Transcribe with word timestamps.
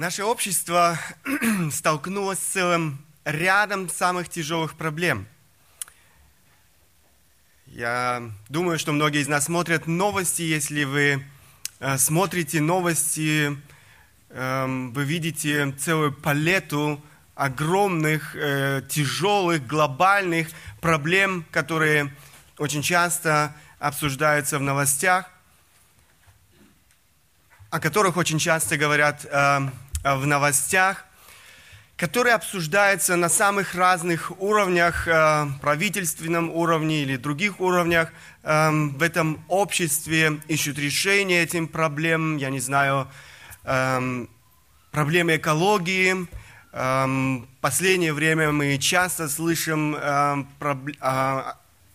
Наше 0.00 0.24
общество 0.24 0.98
столкнулось 1.70 2.38
с 2.38 2.52
целым 2.52 3.04
рядом 3.26 3.90
самых 3.90 4.30
тяжелых 4.30 4.74
проблем. 4.74 5.28
Я 7.66 8.22
думаю, 8.48 8.78
что 8.78 8.92
многие 8.92 9.20
из 9.20 9.28
нас 9.28 9.44
смотрят 9.44 9.86
новости. 9.86 10.40
Если 10.40 10.84
вы 10.84 11.22
э, 11.80 11.98
смотрите 11.98 12.62
новости, 12.62 13.54
э, 14.30 14.66
вы 14.94 15.04
видите 15.04 15.70
целую 15.72 16.14
палету 16.14 17.04
огромных, 17.34 18.34
э, 18.36 18.80
тяжелых, 18.88 19.66
глобальных 19.66 20.48
проблем, 20.80 21.44
которые 21.50 22.10
очень 22.56 22.80
часто 22.80 23.54
обсуждаются 23.78 24.58
в 24.58 24.62
новостях, 24.62 25.30
о 27.68 27.80
которых 27.80 28.16
очень 28.16 28.38
часто 28.38 28.78
говорят 28.78 29.26
э, 29.26 29.68
в 30.02 30.26
новостях 30.26 31.06
которые 32.00 32.34
обсуждаются 32.34 33.14
на 33.16 33.28
самых 33.28 33.74
разных 33.74 34.32
уровнях, 34.40 35.06
э, 35.06 35.46
правительственном 35.60 36.48
уровне 36.48 37.02
или 37.02 37.16
других 37.16 37.60
уровнях 37.60 38.10
э, 38.42 38.70
в 38.70 39.02
этом 39.02 39.44
обществе, 39.48 40.40
ищут 40.48 40.78
решение 40.78 41.42
этим 41.42 41.68
проблемам, 41.68 42.38
я 42.38 42.48
не 42.48 42.60
знаю, 42.60 43.06
э, 43.64 44.26
проблемы 44.90 45.36
экологии. 45.36 46.26
В 46.72 47.46
последнее 47.60 48.12
время 48.12 48.52
мы 48.52 48.78
часто 48.78 49.28
слышим 49.28 49.96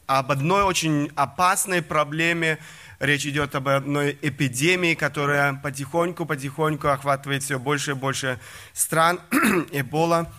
об 0.06 0.32
одной 0.32 0.64
очень 0.64 1.10
опасной 1.16 1.82
проблеме, 1.82 2.58
Речь 3.00 3.26
идет 3.26 3.56
об 3.56 3.68
одной 3.68 4.18
эпидемии, 4.22 4.94
которая 4.94 5.54
потихоньку-потихоньку 5.54 6.88
охватывает 6.88 7.44
все 7.44 7.60
больше 7.60 7.92
и 7.92 7.94
больше 7.96 8.40
стран. 8.74 9.20
Эбола, 9.72 10.32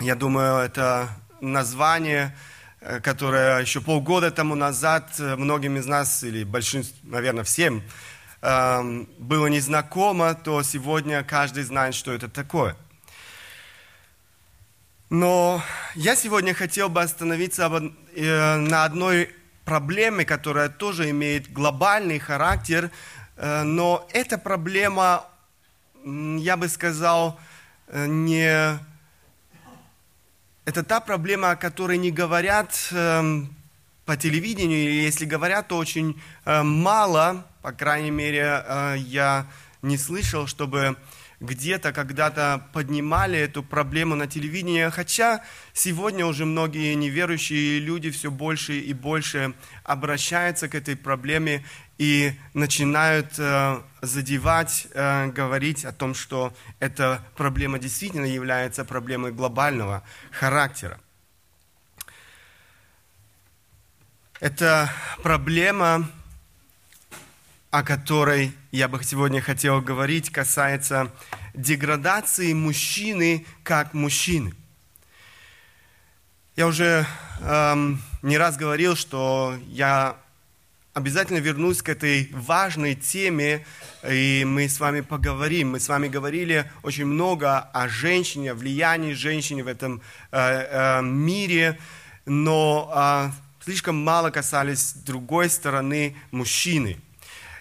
я 0.00 0.16
думаю, 0.16 0.58
это 0.58 1.08
название, 1.40 2.36
э, 2.80 2.98
которое 3.00 3.60
еще 3.60 3.80
полгода 3.80 4.32
тому 4.32 4.56
назад 4.56 5.14
э, 5.18 5.36
многим 5.36 5.76
из 5.76 5.86
нас, 5.86 6.24
или 6.24 6.42
большинству, 6.42 7.08
наверное, 7.08 7.44
всем, 7.44 7.84
эм, 8.42 9.08
было 9.18 9.46
незнакомо, 9.46 10.34
то 10.34 10.62
сегодня 10.64 11.22
каждый 11.22 11.62
знает, 11.62 11.94
что 11.94 12.12
это 12.12 12.28
такое. 12.28 12.76
Но 15.08 15.62
я 15.94 16.16
сегодня 16.16 16.52
хотел 16.52 16.88
бы 16.88 17.00
остановиться 17.00 17.70
э, 18.16 18.56
на 18.56 18.84
одной 18.84 19.30
проблемы, 19.66 20.24
которая 20.24 20.68
тоже 20.70 21.10
имеет 21.10 21.52
глобальный 21.52 22.18
характер, 22.18 22.90
э, 23.36 23.62
но 23.64 24.08
эта 24.12 24.38
проблема, 24.38 25.26
я 26.04 26.56
бы 26.56 26.68
сказал, 26.68 27.38
э, 27.88 28.06
не... 28.06 28.78
Это 30.64 30.82
та 30.82 31.00
проблема, 31.00 31.50
о 31.50 31.56
которой 31.56 31.98
не 31.98 32.10
говорят 32.10 32.88
эм, 32.90 33.54
по 34.04 34.16
телевидению, 34.16 34.78
или 34.82 35.04
если 35.04 35.24
говорят, 35.24 35.68
то 35.68 35.76
очень 35.76 36.20
э, 36.44 36.62
мало, 36.62 37.46
по 37.62 37.72
крайней 37.72 38.10
мере, 38.10 38.64
я 38.96 39.46
не 39.82 39.96
слышал, 39.96 40.48
чтобы 40.48 40.96
где-то 41.40 41.92
когда-то 41.92 42.66
поднимали 42.72 43.38
эту 43.38 43.62
проблему 43.62 44.14
на 44.14 44.26
телевидении, 44.26 44.88
хотя 44.90 45.42
сегодня 45.72 46.26
уже 46.26 46.44
многие 46.44 46.94
неверующие 46.94 47.78
люди 47.78 48.10
все 48.10 48.30
больше 48.30 48.78
и 48.78 48.92
больше 48.92 49.54
обращаются 49.84 50.68
к 50.68 50.74
этой 50.74 50.96
проблеме 50.96 51.64
и 51.98 52.32
начинают 52.54 53.38
э, 53.38 53.80
задевать, 54.02 54.86
э, 54.92 55.26
говорить 55.28 55.84
о 55.84 55.92
том, 55.92 56.14
что 56.14 56.54
эта 56.78 57.22
проблема 57.36 57.78
действительно 57.78 58.26
является 58.26 58.84
проблемой 58.84 59.32
глобального 59.32 60.02
характера. 60.30 61.00
Это 64.40 64.90
проблема 65.22 66.10
о 67.70 67.82
которой 67.82 68.52
я 68.70 68.88
бы 68.88 69.02
сегодня 69.02 69.40
хотел 69.40 69.80
говорить, 69.80 70.30
касается 70.30 71.12
деградации 71.54 72.52
мужчины 72.52 73.46
как 73.62 73.94
мужчины. 73.94 74.54
Я 76.54 76.68
уже 76.68 77.06
эм, 77.40 78.00
не 78.22 78.38
раз 78.38 78.56
говорил, 78.56 78.96
что 78.96 79.54
я 79.66 80.16
обязательно 80.94 81.38
вернусь 81.38 81.82
к 81.82 81.90
этой 81.90 82.30
важной 82.32 82.94
теме, 82.94 83.66
и 84.08 84.44
мы 84.46 84.68
с 84.68 84.80
вами 84.80 85.02
поговорим. 85.02 85.72
Мы 85.72 85.80
с 85.80 85.88
вами 85.88 86.08
говорили 86.08 86.70
очень 86.82 87.04
много 87.04 87.58
о 87.58 87.88
женщине, 87.88 88.52
о 88.52 88.54
влиянии 88.54 89.12
женщины 89.12 89.62
в 89.62 89.66
этом 89.66 90.00
э, 90.32 90.38
э, 90.38 91.02
мире, 91.02 91.78
но 92.24 92.90
э, 92.94 93.64
слишком 93.64 94.02
мало 94.02 94.30
касались 94.30 94.94
другой 94.94 95.50
стороны 95.50 96.16
мужчины– 96.30 96.98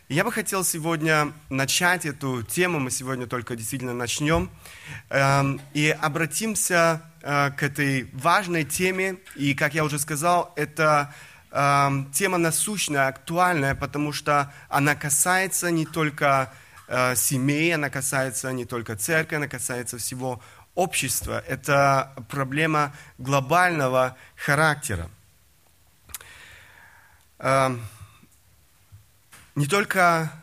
я 0.07 0.23
бы 0.23 0.31
хотел 0.31 0.63
сегодня 0.63 1.33
начать 1.49 2.05
эту 2.05 2.43
тему, 2.43 2.79
мы 2.79 2.91
сегодня 2.91 3.25
только 3.25 3.55
действительно 3.55 3.93
начнем, 3.93 4.51
эм, 5.09 5.59
и 5.73 5.89
обратимся 5.89 7.01
э, 7.21 7.49
к 7.51 7.63
этой 7.63 8.07
важной 8.13 8.65
теме. 8.65 9.17
И, 9.35 9.55
как 9.55 9.73
я 9.73 9.83
уже 9.83 9.97
сказал, 9.97 10.53
это 10.55 11.11
эм, 11.51 12.11
тема 12.11 12.37
насущная, 12.37 13.07
актуальная, 13.07 13.73
потому 13.73 14.13
что 14.13 14.53
она 14.69 14.93
касается 14.93 15.71
не 15.71 15.87
только 15.87 16.53
э, 16.87 17.15
семей, 17.15 17.73
она 17.73 17.89
касается 17.89 18.51
не 18.51 18.65
только 18.65 18.95
церкви, 18.95 19.37
она 19.37 19.47
касается 19.47 19.97
всего 19.97 20.39
общества. 20.75 21.43
Это 21.47 22.13
проблема 22.29 22.93
глобального 23.17 24.15
характера. 24.35 25.09
Не 29.55 29.67
только 29.67 30.33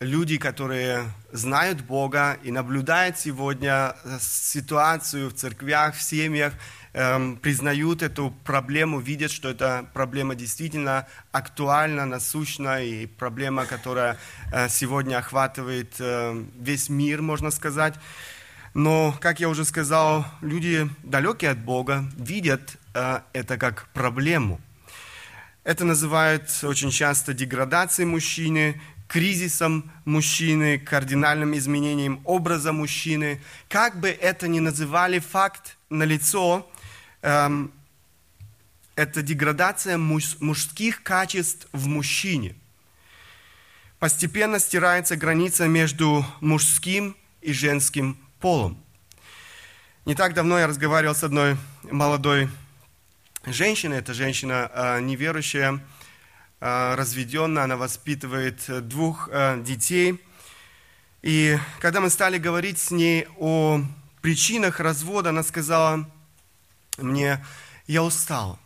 люди, 0.00 0.38
которые 0.38 1.12
знают 1.30 1.82
Бога 1.82 2.38
и 2.42 2.50
наблюдают 2.50 3.18
сегодня 3.18 3.94
ситуацию 4.18 5.28
в 5.28 5.34
церквях, 5.34 5.94
в 5.94 6.00
семьях, 6.00 6.54
эм, 6.94 7.36
признают 7.36 8.00
эту 8.00 8.30
проблему, 8.44 8.98
видят, 8.98 9.30
что 9.30 9.50
эта 9.50 9.86
проблема 9.92 10.34
действительно 10.34 11.06
актуальна, 11.32 12.06
насущна 12.06 12.82
и 12.82 13.04
проблема, 13.04 13.66
которая 13.66 14.16
э, 14.50 14.70
сегодня 14.70 15.18
охватывает 15.18 15.94
э, 15.98 16.42
весь 16.58 16.88
мир, 16.88 17.20
можно 17.20 17.50
сказать. 17.50 17.92
Но, 18.72 19.14
как 19.20 19.38
я 19.38 19.50
уже 19.50 19.66
сказал, 19.66 20.24
люди 20.40 20.88
далекие 21.02 21.50
от 21.50 21.58
Бога 21.58 22.06
видят 22.16 22.78
э, 22.94 23.20
это 23.34 23.58
как 23.58 23.88
проблему. 23.92 24.62
Это 25.66 25.84
называют 25.84 26.48
очень 26.62 26.92
часто 26.92 27.34
деградацией 27.34 28.06
мужчины, 28.06 28.80
кризисом 29.08 29.90
мужчины, 30.04 30.78
кардинальным 30.78 31.56
изменением 31.56 32.20
образа 32.22 32.72
мужчины. 32.72 33.40
Как 33.68 33.98
бы 33.98 34.08
это 34.08 34.46
ни 34.46 34.60
называли, 34.60 35.18
факт 35.18 35.76
налицо, 35.90 36.70
эм, 37.22 37.72
это 38.94 39.22
деградация 39.22 39.98
муж, 39.98 40.36
мужских 40.38 41.02
качеств 41.02 41.66
в 41.72 41.88
мужчине. 41.88 42.54
Постепенно 43.98 44.60
стирается 44.60 45.16
граница 45.16 45.66
между 45.66 46.24
мужским 46.40 47.16
и 47.40 47.52
женским 47.52 48.16
полом. 48.38 48.80
Не 50.04 50.14
так 50.14 50.32
давно 50.32 50.60
я 50.60 50.68
разговаривал 50.68 51.16
с 51.16 51.24
одной 51.24 51.56
молодой 51.90 52.48
Женщина– 53.46 53.94
это 53.94 54.12
женщина 54.12 54.68
э, 54.74 55.00
неверующая, 55.02 55.80
э, 56.60 56.94
разведенная, 56.96 57.62
она 57.62 57.76
воспитывает 57.76 58.58
двух 58.88 59.28
э, 59.30 59.62
детей. 59.62 60.20
И 61.22 61.56
когда 61.78 62.00
мы 62.00 62.10
стали 62.10 62.38
говорить 62.38 62.80
с 62.80 62.90
ней 62.90 63.28
о 63.38 63.82
причинах 64.20 64.80
развода, 64.80 65.30
она 65.30 65.44
сказала 65.44 66.10
мне, 66.98 67.44
я 67.86 68.02
устала. 68.02 68.58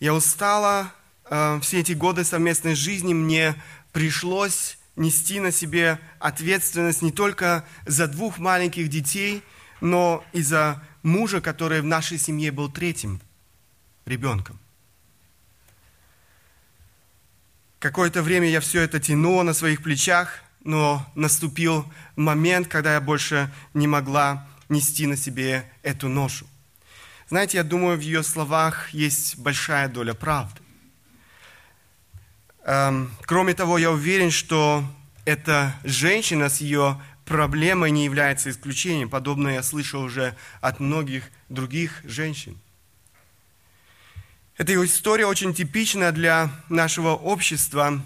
Я 0.00 0.14
устала, 0.14 0.90
все 1.28 1.80
эти 1.80 1.92
годы 1.92 2.24
совместной 2.24 2.74
жизни 2.74 3.12
мне 3.12 3.54
пришлось 3.92 4.78
нести 4.96 5.38
на 5.38 5.52
себе 5.52 5.98
ответственность 6.18 7.02
не 7.02 7.12
только 7.12 7.66
за 7.84 8.06
двух 8.06 8.38
маленьких 8.38 8.88
детей, 8.88 9.42
но 9.82 10.24
и 10.32 10.40
за 10.40 10.82
мужа, 11.02 11.42
который 11.42 11.82
в 11.82 11.86
нашей 11.86 12.16
семье 12.16 12.52
был 12.52 12.70
третьим– 12.70 13.20
ребенком. 14.08 14.58
Какое-то 17.78 18.22
время 18.22 18.48
я 18.48 18.60
все 18.60 18.82
это 18.82 18.98
тянула 18.98 19.44
на 19.44 19.54
своих 19.54 19.82
плечах, 19.82 20.40
но 20.64 21.06
наступил 21.14 21.84
момент, 22.16 22.66
когда 22.66 22.94
я 22.94 23.00
больше 23.00 23.50
не 23.72 23.86
могла 23.86 24.48
нести 24.68 25.06
на 25.06 25.16
себе 25.16 25.64
эту 25.82 26.08
ношу. 26.08 26.46
Знаете, 27.28 27.58
я 27.58 27.64
думаю, 27.64 27.96
в 27.96 28.00
ее 28.00 28.22
словах 28.22 28.90
есть 28.90 29.38
большая 29.38 29.88
доля 29.88 30.14
правды. 30.14 30.60
Эм, 32.64 33.10
кроме 33.22 33.54
того, 33.54 33.78
я 33.78 33.90
уверен, 33.90 34.30
что 34.30 34.84
эта 35.24 35.74
женщина 35.84 36.48
с 36.48 36.60
ее 36.60 37.00
проблема 37.24 37.88
не 37.90 38.04
является 38.04 38.50
исключением. 38.50 39.08
Подобное 39.08 39.54
я 39.54 39.62
слышал 39.62 40.02
уже 40.02 40.34
от 40.60 40.80
многих 40.80 41.30
других 41.48 42.00
женщин. 42.04 42.58
Эта 44.58 44.84
история 44.84 45.24
очень 45.26 45.54
типична 45.54 46.10
для 46.10 46.50
нашего 46.68 47.10
общества. 47.10 48.04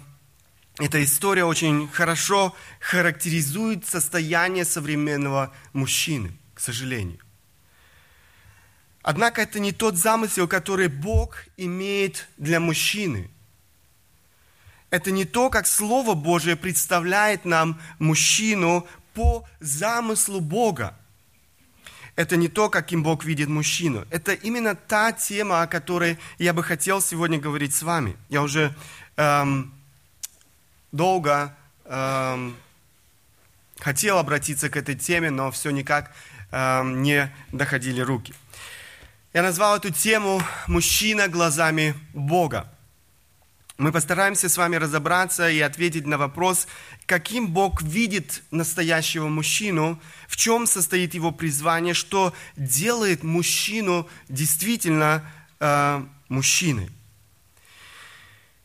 Эта 0.77 1.03
история 1.03 1.45
очень 1.45 1.89
хорошо 1.89 2.55
характеризует 2.79 3.87
состояние 3.87 4.63
современного 4.63 5.51
мужчины, 5.73 6.31
к 6.53 6.59
сожалению. 6.59 7.17
Однако 9.01 9.41
это 9.41 9.59
не 9.59 9.71
тот 9.71 9.97
замысел, 9.97 10.47
который 10.47 10.89
Бог 10.89 11.43
имеет 11.57 12.27
для 12.37 12.59
мужчины. 12.59 13.31
Это 14.91 15.09
не 15.09 15.25
то, 15.25 15.49
как 15.49 15.65
Слово 15.65 16.13
Божие 16.13 16.55
представляет 16.55 17.45
нам 17.45 17.81
мужчину 17.97 18.87
по 19.15 19.43
замыслу 19.59 20.39
Бога. 20.39 20.95
Это 22.15 22.37
не 22.37 22.47
то, 22.47 22.69
каким 22.69 23.01
Бог 23.01 23.25
видит 23.25 23.49
мужчину. 23.49 24.05
Это 24.11 24.33
именно 24.33 24.75
та 24.75 25.11
тема, 25.11 25.63
о 25.63 25.67
которой 25.67 26.19
я 26.37 26.53
бы 26.53 26.63
хотел 26.63 27.01
сегодня 27.01 27.39
говорить 27.39 27.73
с 27.73 27.81
вами. 27.81 28.15
Я 28.29 28.43
уже 28.43 28.75
эм, 29.17 29.73
долго 30.91 31.55
эм, 31.85 32.55
хотел 33.79 34.19
обратиться 34.19 34.69
к 34.69 34.77
этой 34.77 34.95
теме, 34.95 35.31
но 35.31 35.49
все 35.49 35.71
никак 35.71 36.11
эм, 36.51 37.01
не 37.01 37.31
доходили 37.51 38.01
руки. 38.01 38.33
Я 39.33 39.41
назвал 39.41 39.77
эту 39.77 39.89
тему 39.89 40.43
«Мужчина 40.67 41.27
глазами 41.27 41.95
Бога». 42.13 42.72
Мы 43.83 43.91
постараемся 43.91 44.47
с 44.47 44.55
вами 44.55 44.77
разобраться 44.77 45.49
и 45.49 45.59
ответить 45.59 46.05
на 46.05 46.17
вопрос, 46.17 46.69
каким 47.05 47.49
Бог 47.49 47.81
видит 47.81 48.41
настоящего 48.49 49.27
мужчину, 49.27 49.99
в 50.29 50.37
чем 50.37 50.67
состоит 50.67 51.13
его 51.15 51.33
призвание, 51.33 51.93
что 51.93 52.33
делает 52.55 53.23
мужчину 53.23 54.07
действительно 54.29 55.29
э, 55.59 56.01
мужчиной. 56.29 56.91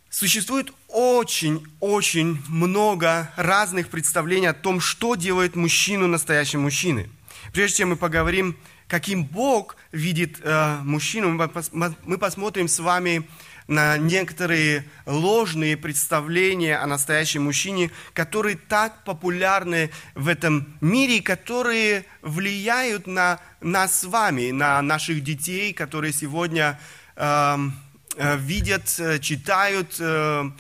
Существует 0.09 0.73
очень-очень 0.87 2.41
много 2.47 3.33
разных 3.35 3.89
представлений 3.89 4.47
о 4.47 4.55
том, 4.55 4.79
что 4.79 5.17
делает 5.17 5.57
мужчину 5.57 6.07
настоящим 6.07 6.61
мужчиной. 6.61 7.11
Прежде 7.53 7.79
чем 7.79 7.89
мы 7.89 7.97
поговорим 7.97 8.57
каким 8.89 9.25
Бог 9.25 9.77
видит 9.93 10.39
э, 10.43 10.79
мужчину, 10.83 11.29
мы, 11.29 11.49
пос, 11.49 11.71
мы 11.73 12.19
посмотрим 12.19 12.69
с 12.69 12.81
вами 12.81 13.29
на 13.69 13.99
некоторые 13.99 14.85
ложные 15.07 15.77
представления 15.77 16.77
о 16.77 16.87
настоящем 16.87 17.45
мужчине, 17.45 17.91
которые 18.15 18.57
так 18.57 19.05
популярны 19.05 19.91
в 20.15 20.27
этом 20.27 20.77
мире, 20.81 21.23
которые 21.23 22.05
влияют 22.23 23.07
на 23.07 23.39
нас 23.61 24.01
с 24.01 24.05
вами, 24.05 24.51
на 24.51 24.83
наших 24.83 25.23
детей, 25.23 25.73
которые 25.73 26.13
сегодня 26.13 26.81
эм, 27.15 27.79
э, 28.17 28.37
видят, 28.39 28.93
э, 28.99 29.19
читают 29.21 29.97
э, 30.01 30.51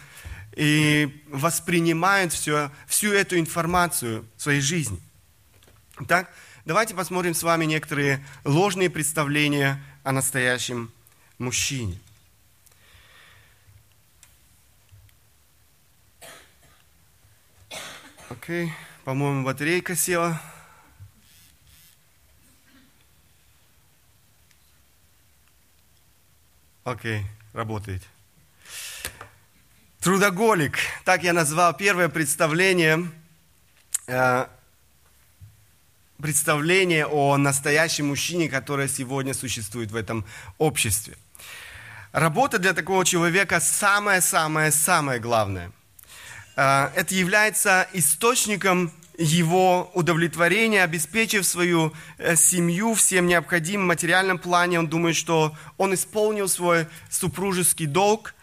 и 0.54 1.24
воспринимают 1.28 2.32
все, 2.32 2.70
всю 2.86 3.12
эту 3.12 3.38
информацию 3.38 4.26
в 4.36 4.42
своей 4.42 4.60
жизни. 4.60 5.00
Так, 6.06 6.30
Давайте 6.68 6.94
посмотрим 6.94 7.32
с 7.32 7.42
вами 7.42 7.64
некоторые 7.64 8.22
ложные 8.44 8.90
представления 8.90 9.82
о 10.02 10.12
настоящем 10.12 10.92
мужчине. 11.38 11.98
Окей, 18.30 18.66
okay. 18.66 18.70
по-моему, 19.04 19.44
батарейка 19.44 19.96
села. 19.96 20.40
Окей, 26.84 27.20
okay. 27.20 27.24
работает. 27.54 28.02
Трудоголик, 30.00 30.78
так 31.04 31.22
я 31.22 31.32
назвал 31.32 31.74
первое 31.74 32.08
представление 32.08 33.10
э, 34.06 34.46
представление 36.20 37.06
о 37.06 37.36
настоящем 37.36 38.08
мужчине, 38.08 38.48
которое 38.48 38.88
сегодня 38.88 39.34
существует 39.34 39.90
в 39.90 39.96
этом 39.96 40.24
обществе. 40.58 41.16
Работа 42.12 42.58
для 42.58 42.74
такого 42.74 43.04
человека 43.04 43.60
самое-самое-самое 43.60 45.20
главное. 45.20 45.72
А, 46.60 46.90
это 46.96 47.14
является 47.14 47.86
источником 47.92 48.90
его 49.16 49.92
удовлетворения, 49.94 50.82
обеспечив 50.82 51.46
свою 51.46 51.92
э, 52.18 52.34
семью 52.34 52.94
всем 52.94 53.28
необходимым 53.28 53.84
в 53.84 53.88
материальном 53.90 54.38
плане. 54.38 54.80
Он 54.80 54.88
думает, 54.88 55.14
что 55.14 55.56
он 55.76 55.94
исполнил 55.94 56.48
свой 56.48 56.88
супружеский 57.10 57.86
долг, 57.86 58.34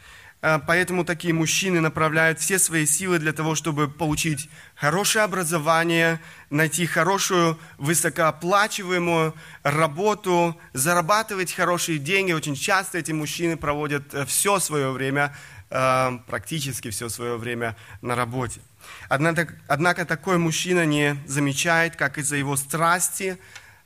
а, 0.41 0.59
поэтому 0.59 1.03
такие 1.03 1.33
мужчины 1.33 1.81
направляют 1.81 2.39
все 2.39 2.59
свои 2.59 2.85
силы 2.85 3.19
для 3.19 3.33
того, 3.33 3.53
чтобы 3.55 3.89
получить 3.89 4.47
хорошее 4.75 5.25
образование, 5.25 6.21
найти 6.49 6.85
хорошую, 6.85 7.57
высокооплачиваемую 7.79 9.33
работу, 9.63 10.55
зарабатывать 10.71 11.51
хорошие 11.51 11.97
деньги. 11.97 12.31
Очень 12.31 12.55
часто 12.55 12.99
эти 12.99 13.11
мужчины 13.11 13.57
проводят 13.57 14.13
э, 14.13 14.25
все 14.25 14.59
свое 14.59 14.91
время, 14.91 15.35
практически 15.69 16.89
все 16.89 17.09
свое 17.09 17.37
время 17.37 17.75
на 18.01 18.15
работе. 18.15 18.61
Однако, 19.09 20.05
такой 20.05 20.37
мужчина 20.37 20.85
не 20.85 21.17
замечает, 21.25 21.95
как 21.95 22.17
из-за 22.17 22.35
его 22.35 22.55
страсти 22.55 23.37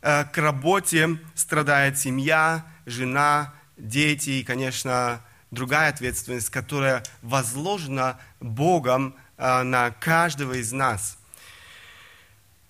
э, 0.01 0.25
к 0.25 0.37
работе 0.37 1.17
страдает 1.35 1.97
семья, 1.97 2.65
жена, 2.85 3.53
дети 3.77 4.31
и, 4.31 4.43
конечно, 4.43 5.21
другая 5.51 5.89
ответственность, 5.89 6.49
которая 6.49 7.03
возложена 7.21 8.19
Богом 8.39 9.15
а, 9.37 9.63
на 9.63 9.91
каждого 9.91 10.53
из 10.53 10.71
нас. 10.71 11.17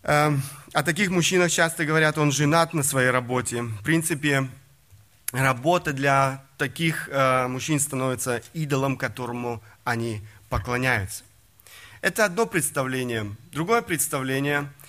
Эм, 0.04 0.42
о 0.74 0.84
таких 0.84 1.10
мужчинах 1.10 1.52
часто 1.52 1.86
говорят, 1.86 2.18
он 2.18 2.32
женат 2.32 2.74
на 2.74 2.84
своей 2.84 3.10
работе. 3.10 3.64
В 3.64 3.84
принципе, 3.84 4.50
работа 5.32 5.94
для 5.94 6.44
таких 6.58 7.10
э, 7.10 7.48
мужчин 7.48 7.80
становится 7.80 8.42
идолом, 8.54 8.98
которому 8.98 9.62
они 9.84 10.22
поклоняются. 10.50 11.24
Это 12.02 12.26
одно 12.26 12.46
представление. 12.46 13.36
Другое 13.52 13.82
представление– 13.82 14.72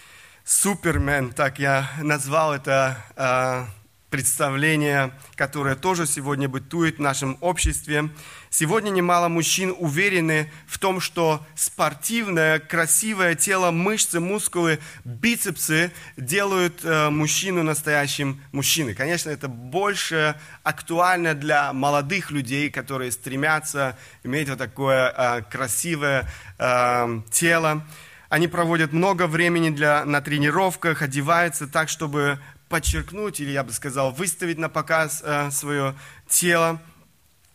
Супермен, 0.51 1.33
так 1.33 1.61
я 1.61 1.89
назвал 2.03 2.53
это 2.53 2.97
э, 3.15 3.67
представление, 4.11 5.13
которое 5.37 5.77
тоже 5.77 6.07
сегодня 6.07 6.49
бытует 6.49 6.97
в 6.97 7.01
нашем 7.01 7.39
обществе. 7.41 8.11
Сегодня 8.53 8.91
немало 8.91 9.29
мужчин 9.29 9.73
уверены 9.79 10.51
в 10.67 10.81
том, 10.81 11.01
что 11.01 11.47
спортивное, 11.55 12.59
красивое 12.59 13.37
тело, 13.37 13.71
мышцы, 13.71 14.19
мускулы, 14.19 14.81
бицепсы 15.05 15.93
делают 16.17 16.85
э, 16.85 17.11
мужчину 17.11 17.63
настоящим 17.63 18.43
мужчиной. 18.51 18.97
Конечно, 18.97 19.31
это 19.31 19.47
больше 19.47 20.35
актуально 20.65 21.35
для 21.35 21.73
молодых 21.73 22.33
людей, 22.33 22.71
которые 22.71 23.13
стремятся 23.13 23.97
иметь 24.25 24.49
вот 24.49 24.59
такое 24.59 25.15
э, 25.17 25.43
красивое 25.43 26.29
э, 26.59 27.21
тело. 27.31 27.87
Они 28.31 28.49
проводят 28.49 28.93
много 28.93 29.29
времени 29.29 29.71
для, 29.71 30.05
на 30.05 30.21
тренировках, 30.21 31.03
одеваются 31.03 31.69
так, 31.69 31.89
чтобы 31.89 32.41
подчеркнуть, 32.69 33.39
или 33.39 33.51
я 33.51 33.63
бы 33.63 33.73
сказал, 33.73 34.11
выставить 34.11 34.59
на 34.59 34.69
показ 34.69 35.23
э, 35.25 35.53
свое 35.53 35.95
тело. 36.29 36.81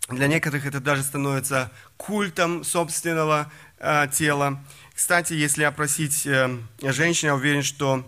Для 0.10 0.28
некоторых 0.28 0.68
это 0.68 0.80
даже 0.80 1.02
становится 1.02 1.72
культом 1.98 2.64
собственного 2.64 3.52
э, 3.80 4.08
тела. 4.12 4.64
Кстати, 4.94 5.34
если 5.34 5.64
опросить 5.64 6.28
э, 6.28 6.60
женщин, 6.82 7.30
я 7.30 7.36
уверен, 7.36 7.64
что 7.64 8.06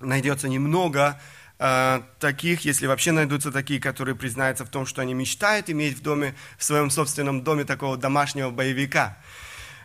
найдется 0.00 0.48
немного 0.48 1.20
э, 1.60 2.02
таких, 2.18 2.64
если 2.64 2.88
вообще 2.88 3.12
найдутся 3.12 3.52
такие, 3.52 3.80
которые 3.80 4.16
признаются 4.16 4.64
в 4.64 4.68
том, 4.68 4.84
что 4.84 5.00
они 5.00 5.14
мечтают 5.14 5.70
иметь 5.70 5.96
в 5.96 6.02
доме, 6.02 6.34
в 6.58 6.64
своем 6.64 6.90
собственном 6.90 7.44
доме 7.44 7.64
такого 7.64 7.96
домашнего 7.96 8.50
боевика. 8.50 9.16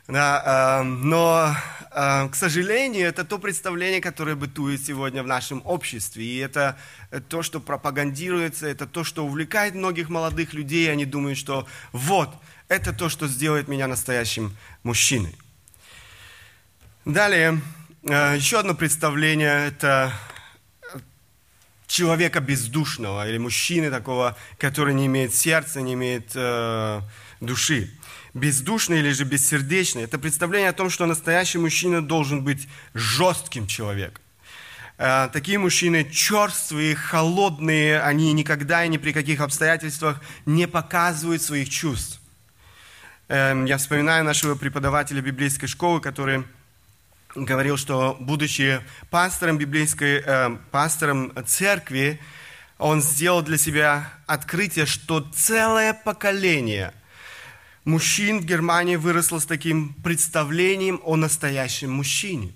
Да, 0.08 0.80
э, 0.80 0.84
но, 0.84 1.54
э, 1.92 2.30
к 2.30 2.36
сожалению, 2.36 3.08
это 3.08 3.26
то 3.26 3.40
представление, 3.40 4.00
которое 4.00 4.36
бытует 4.36 4.82
сегодня 4.82 5.22
в 5.22 5.28
нашем 5.28 5.62
обществе. 5.66 6.24
И 6.24 6.38
это 6.38 6.78
то, 7.28 7.44
что 7.44 7.60
пропагандируется, 7.60 8.68
это 8.68 8.88
то, 8.88 9.04
что 9.04 9.26
увлекает 9.26 9.76
многих 9.76 10.08
молодых 10.10 10.54
людей. 10.54 10.90
Они 10.90 11.06
думают, 11.06 11.38
что 11.38 11.68
вот, 11.92 12.30
это 12.70 12.94
то, 12.94 13.10
что 13.10 13.28
сделает 13.28 13.68
меня 13.68 13.88
настоящим 13.88 14.56
мужчиной. 14.84 15.36
Далее, 17.04 17.62
э, 18.04 18.36
еще 18.38 18.60
одно 18.60 18.76
представление– 18.76 19.68
это 19.68 20.14
человека 21.88 22.40
бездушного 22.40 23.28
или 23.28 23.38
мужчины 23.38 23.90
такого, 23.90 24.38
который 24.58 24.94
не 24.94 25.08
имеет 25.08 25.34
сердца, 25.34 25.82
не 25.82 25.94
имеет 25.94 26.32
э, 26.36 27.02
души. 27.40 27.92
Бездушный 28.38 29.00
или 29.00 29.12
же 29.12 29.24
бессердечный. 29.24 30.03
Это 30.03 30.17
представление 30.17 30.70
о 30.70 30.74
том, 30.74 30.89
что 30.89 31.06
настоящий 31.06 31.58
мужчина 31.58 32.01
должен 32.01 32.44
быть 32.44 32.67
жестким 32.94 33.67
человеком. 33.67 34.24
Э, 34.98 35.29
такие 35.32 35.60
мужчины 35.60 36.10
черствые, 36.10 36.96
холодные, 36.96 38.01
они 38.01 38.34
никогда 38.34 38.84
и 38.86 38.89
ни 38.89 38.98
при 38.98 39.12
каких 39.12 39.41
обстоятельствах 39.41 40.22
не 40.46 40.67
показывают 40.67 41.41
своих 41.41 41.70
чувств. 41.70 42.20
Эм, 43.29 43.65
я 43.65 43.77
вспоминаю 43.77 44.24
нашего 44.24 44.56
преподавателя 44.56 45.22
библейской 45.22 45.67
школы, 45.67 46.00
который 46.00 46.46
говорил, 47.36 47.77
что 47.77 48.17
будучи 48.20 48.82
пастором 49.10 49.58
библейской, 49.58 50.24
э, 50.25 50.58
пастором 50.72 51.34
церкви, 51.46 52.20
он 52.77 53.01
сделал 53.01 53.41
для 53.41 53.58
себя 53.58 54.10
открытие, 54.27 54.86
что 54.86 55.20
целое 55.20 55.94
поколение 55.94 56.94
мужчин 57.88 58.41
в 58.41 58.46
Германии 58.46 58.98
выросло 58.98 59.39
с 59.39 59.46
таким 59.46 59.94
представлением 60.03 61.00
о 61.06 61.15
настоящем 61.15 61.91
мужчине. 61.91 62.51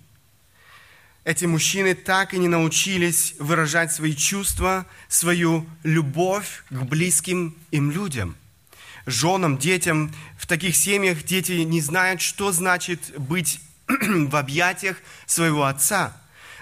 Эти 1.23 1.45
мужчины 1.45 1.95
так 1.95 2.33
и 2.33 2.38
не 2.38 2.50
научились 2.50 3.35
выражать 3.39 3.93
свои 3.93 4.13
чувства, 4.13 4.85
свою 5.07 5.65
любовь 5.83 6.65
к 6.69 6.81
близким 6.83 7.55
им 7.71 7.91
людям, 7.91 8.35
женам, 9.05 9.57
детям. 9.57 10.13
В 10.38 10.47
таких 10.47 10.75
семьях 10.75 11.23
дети 11.23 11.53
не 11.53 11.79
знают, 11.79 12.21
что 12.21 12.51
значит 12.51 13.13
быть 13.17 13.61
в 13.88 14.35
объятиях 14.35 14.97
своего 15.25 15.63
отца. 15.63 16.17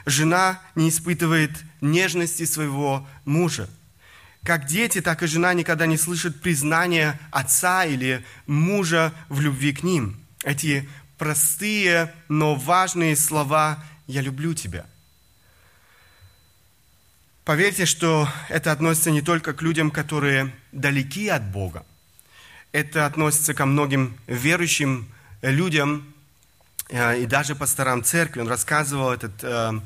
Жена 0.05 0.61
не 0.75 0.89
испытывает 0.89 1.51
нежности 1.81 2.45
своего 2.45 3.07
мужа. 3.25 3.67
Как 4.49 4.65
дети, 4.65 4.99
так 4.99 5.21
и 5.21 5.27
жена 5.27 5.53
никогда 5.53 5.85
не 5.85 5.95
слышат 5.95 6.41
признания 6.41 7.19
отца 7.29 7.85
или 7.85 8.25
мужа 8.47 9.13
в 9.27 9.41
любви 9.41 9.73
к 9.73 9.83
ним. 9.83 10.19
Эти 10.43 10.89
простые, 11.19 12.11
но 12.29 12.55
важные 12.55 13.15
слова 13.15 13.83
«я 14.07 14.21
люблю 14.21 14.55
тебя». 14.55 14.87
Поверьте, 17.45 17.85
что 17.85 18.27
это 18.47 18.71
относится 18.71 19.11
не 19.11 19.21
только 19.21 19.53
к 19.53 19.61
людям, 19.61 19.91
которые 19.91 20.51
далеки 20.71 21.27
от 21.27 21.51
Бога. 21.51 21.85
Это 22.71 23.05
относится 23.05 23.53
ко 23.53 23.67
многим 23.67 24.17
верующим 24.25 25.07
людям, 25.43 26.11
Э, 26.89 27.19
и 27.19 27.25
даже 27.25 27.55
пасторам 27.55 28.03
церкви. 28.03 28.41
Он 28.41 28.47
рассказывал, 28.47 29.11
этот 29.11 29.43
э, 29.43 29.79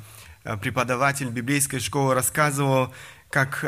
э, 0.46 0.58
преподаватель 0.58 1.28
библейской 1.28 1.80
школы 1.80 2.14
рассказывал, 2.14 2.94
как 3.34 3.66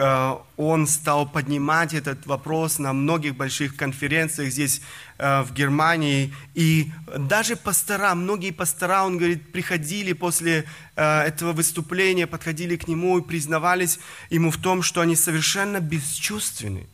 он 0.57 0.85
стал 0.85 1.27
поднимать 1.27 1.95
этот 1.95 2.27
вопрос 2.27 2.77
на 2.77 2.93
многих 2.93 3.35
больших 3.35 3.75
конференциях 3.75 4.51
здесь 4.51 4.83
в 5.17 5.47
Германии. 5.55 6.35
И 6.53 6.91
даже 7.17 7.55
пастора, 7.55 8.13
многие 8.13 8.51
пастора, 8.51 9.01
он 9.01 9.17
говорит, 9.17 9.51
приходили 9.51 10.13
после 10.13 10.65
этого 10.95 11.53
выступления, 11.53 12.27
подходили 12.27 12.75
к 12.75 12.87
нему 12.87 13.17
и 13.17 13.23
признавались 13.23 13.97
ему 14.29 14.51
в 14.51 14.57
том, 14.57 14.83
что 14.83 15.01
они 15.01 15.15
совершенно 15.15 15.79
бесчувственны 15.79 16.85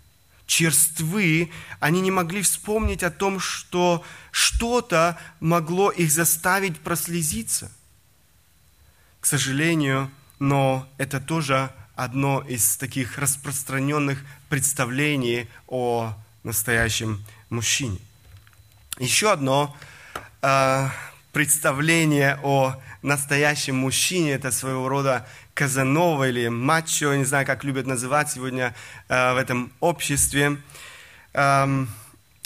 черствы, 0.46 1.52
они 1.82 2.00
не 2.00 2.12
могли 2.12 2.42
вспомнить 2.42 3.04
о 3.04 3.12
том, 3.12 3.42
что 3.42 4.02
что-то 4.32 5.18
могло 5.42 5.92
их 5.92 6.10
заставить 6.10 6.80
прослезиться. 6.80 7.70
К 9.20 9.26
сожалению, 9.26 10.10
но 10.40 10.88
это 10.98 11.20
тоже 11.20 11.70
одно 11.96 12.42
из 12.42 12.78
таких 12.78 13.18
распространенных 13.18 14.24
представлений 14.50 15.48
о 15.68 16.14
настоящем 16.44 17.24
мужчине. 17.50 18.00
Еще 19.00 19.32
одно 19.32 19.76
э, 20.42 20.88
представление 21.32 22.40
о 22.44 22.76
настоящем 23.02 23.78
мужчине– 23.78 24.32
это 24.34 24.52
своего 24.52 24.90
рода 24.90 25.28
Казанова 25.54 26.30
или 26.30 26.48
мачо, 26.48 27.14
не 27.16 27.26
знаю, 27.26 27.46
как 27.46 27.64
любят 27.64 27.86
называть 27.86 28.32
сегодня 28.32 28.76
э, 29.08 29.34
в 29.34 29.38
этом 29.38 29.72
обществе. 29.80 30.58
Эм, 31.34 31.90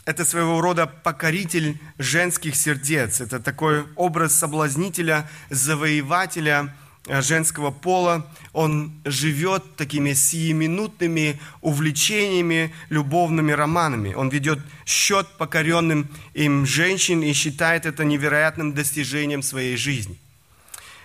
это 0.05 0.23
своего 0.23 0.61
рода 0.61 0.85
покоритель 0.85 1.79
женских 1.97 2.55
сердец. 2.55 3.21
Это 3.21 3.39
такой 3.39 3.85
образ 3.95 4.35
соблазнителя, 4.35 5.27
завоевателя 5.49 6.75
женского 7.07 7.71
пола. 7.71 8.25
Он 8.53 8.91
живет 9.05 9.75
такими 9.75 10.13
сиюминутными 10.13 11.39
увлечениями, 11.61 12.73
любовными 12.89 13.51
романами. 13.51 14.13
Он 14.13 14.29
ведет 14.29 14.59
счет 14.85 15.27
покоренным 15.37 16.07
им 16.33 16.65
женщин 16.65 17.21
и 17.21 17.33
считает 17.33 17.85
это 17.85 18.03
невероятным 18.03 18.73
достижением 18.73 19.41
своей 19.41 19.77
жизни. 19.77 20.17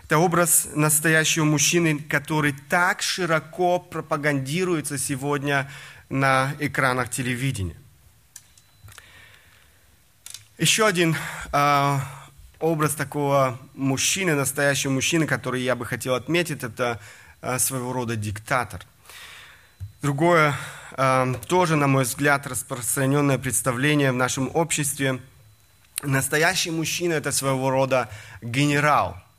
Это 0.05 0.19
образ 0.19 0.69
настоящего 0.75 1.45
мужчины, 1.45 1.99
который 1.99 2.55
так 2.69 3.01
широко 3.01 3.79
пропагандируется 3.79 4.99
сегодня 4.99 5.71
на 6.09 6.55
экранах 6.59 7.11
телевидения. 7.11 7.77
Еще 10.59 10.87
один 10.87 11.17
э, 11.53 11.99
образ 12.61 12.95
такого 12.95 13.59
мужчины, 13.75 14.35
настоящего 14.35 14.93
мужчины, 14.93 15.27
который 15.27 15.63
я 15.63 15.75
бы 15.75 15.85
хотел 15.87 16.15
отметить, 16.15 16.63
это 16.63 17.01
э, 17.43 17.59
своего 17.59 17.93
рода 17.93 18.17
диктатор. 18.17 18.83
Другое, 20.03 20.55
э, 20.93 21.35
тоже, 21.49 21.77
на 21.77 21.87
мой 21.87 22.05
взгляд, 22.05 22.47
распространенное 22.47 23.39
представление 23.39 24.13
в 24.13 24.17
нашем 24.17 24.51
обществе. 24.55 25.21
Настоящий 26.03 26.71
мужчина– 26.71 27.13
это 27.15 27.33
своего 27.33 27.71
рода 27.71 28.09
генерал– 28.43 29.17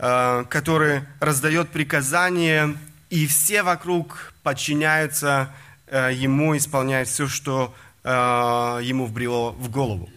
Э, 0.00 0.44
который 0.48 1.02
раздает 1.18 1.70
приказания, 1.70 2.76
и 3.10 3.26
все 3.26 3.64
вокруг 3.64 4.32
подчиняются 4.44 5.50
ему, 5.90 6.56
исполняют 6.56 7.08
все, 7.08 7.26
что 7.26 7.74
ему 8.04 9.06
вбрело 9.06 9.52
в 9.52 9.70
голову. 9.70 10.10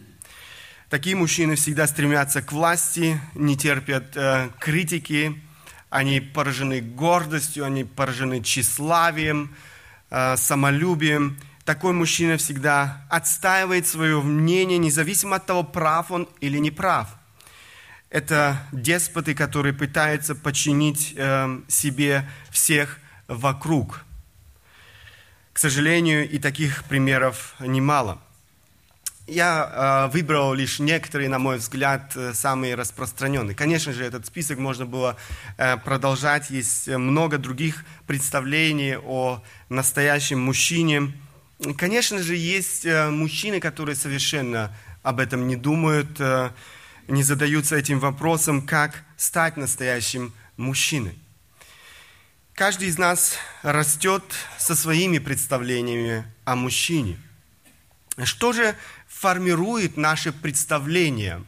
Такие 0.92 1.16
мужчины 1.16 1.56
всегда 1.56 1.88
стремятся 1.88 2.44
к 2.44 2.52
власти, 2.52 3.20
не 3.34 3.58
терпят 3.58 4.16
критики, 4.60 5.42
они 5.90 6.20
поражены 6.20 6.82
гордостью, 6.82 7.66
они 7.66 7.84
поражены 7.84 8.44
тщеславием, 8.44 9.56
самолюбием. 10.36 11.40
Такой 11.66 11.94
мужчина 11.94 12.38
всегда 12.38 13.08
отстаивает 13.10 13.88
свое 13.88 14.22
мнение, 14.22 14.78
независимо 14.78 15.38
от 15.38 15.48
того, 15.48 15.64
прав 15.64 16.12
он 16.12 16.30
или 16.42 16.60
не 16.60 16.70
прав– 16.70 17.08
это 18.12 18.58
деспоты, 18.74 19.34
которые 19.34 19.74
пытаются 19.74 20.36
подчинить 20.36 21.14
э, 21.16 21.62
себе 21.70 22.30
всех 22.50 23.00
вокруг. 23.28 24.04
К 25.54 25.58
сожалению, 25.58 26.30
и 26.30 26.38
таких 26.38 26.84
примеров 26.84 27.56
немало. 27.60 28.22
Я 29.28 30.08
э, 30.10 30.12
выбрал 30.12 30.54
лишь 30.54 30.80
некоторые, 30.80 31.30
на 31.30 31.40
мой 31.40 31.58
взгляд, 31.58 32.12
э, 32.16 32.34
самые 32.34 32.76
распространенные. 32.76 33.56
Конечно 33.56 33.94
же, 33.94 34.04
этот 34.04 34.26
список 34.26 34.58
можно 34.58 34.86
было 34.86 35.16
э, 35.58 35.78
продолжать. 35.78 36.50
Есть 36.50 36.88
много 36.88 37.38
других 37.38 37.86
представлений 38.08 38.98
о 38.98 39.42
настоящем 39.70 40.42
мужчине. 40.42 41.14
Конечно 41.78 42.20
же, 42.20 42.36
есть 42.36 42.86
э, 42.86 43.10
мужчины, 43.10 43.60
которые 43.60 43.96
совершенно 43.96 44.76
об 45.04 45.20
этом 45.20 45.48
не 45.48 45.56
думают. 45.56 46.20
Э, 46.20 46.52
не 47.08 47.24
задаются 47.24 47.76
этим 47.76 48.00
вопросом, 48.00 48.66
как 48.66 49.04
стать 49.18 49.56
настоящим 49.58 50.34
мужчиной. 50.58 51.18
Каждый 52.54 52.88
из 52.88 52.98
нас 52.98 53.36
растет 53.64 54.24
со 54.58 54.76
своими 54.76 55.20
представлениями 55.20 56.26
о 56.46 56.56
мужчине. 56.56 57.18
Что 58.24 58.54
же 58.54 58.76
формирует 59.22 59.98
наше 59.98 60.32
представление, 60.32 61.44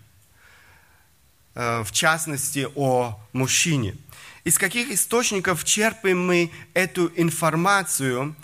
э, 1.56 1.82
в 1.84 1.92
частности, 1.92 2.68
о 2.76 3.20
мужчине? 3.34 3.96
Из 4.44 4.60
каких 4.60 4.92
источников 4.92 5.64
черпаем 5.64 6.24
мы 6.24 6.52
эту 6.76 7.12
информацию? 7.16 8.36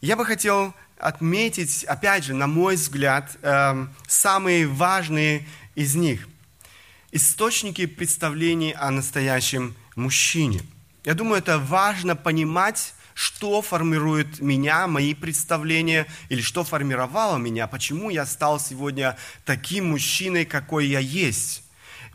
Я 0.00 0.16
бы 0.16 0.24
хотел 0.24 0.74
отметить, 0.96 1.84
опять 1.84 2.24
же, 2.24 2.32
на 2.32 2.46
мой 2.46 2.76
взгляд, 2.76 3.36
э, 3.42 3.86
самые 4.06 4.66
важные 4.66 5.46
из 5.74 5.94
них– 5.94 6.26
источники 7.12 7.84
представлений 7.84 8.72
о 8.72 8.90
настоящем 8.90 9.74
мужчине. 9.96 10.62
Я 11.04 11.12
думаю, 11.12 11.40
это 11.40 11.58
важно 11.58 12.16
понимать, 12.16 12.94
что 13.18 13.62
формирует 13.62 14.38
меня, 14.38 14.86
мои 14.86 15.12
представления, 15.12 16.06
или 16.28 16.40
что 16.40 16.62
формировало 16.62 17.36
меня, 17.36 17.66
почему 17.66 18.10
я 18.10 18.24
стал 18.24 18.60
сегодня 18.60 19.16
таким 19.44 19.90
мужчиной, 19.90 20.44
какой 20.44 20.86
я 20.86 21.00
есть. 21.00 21.64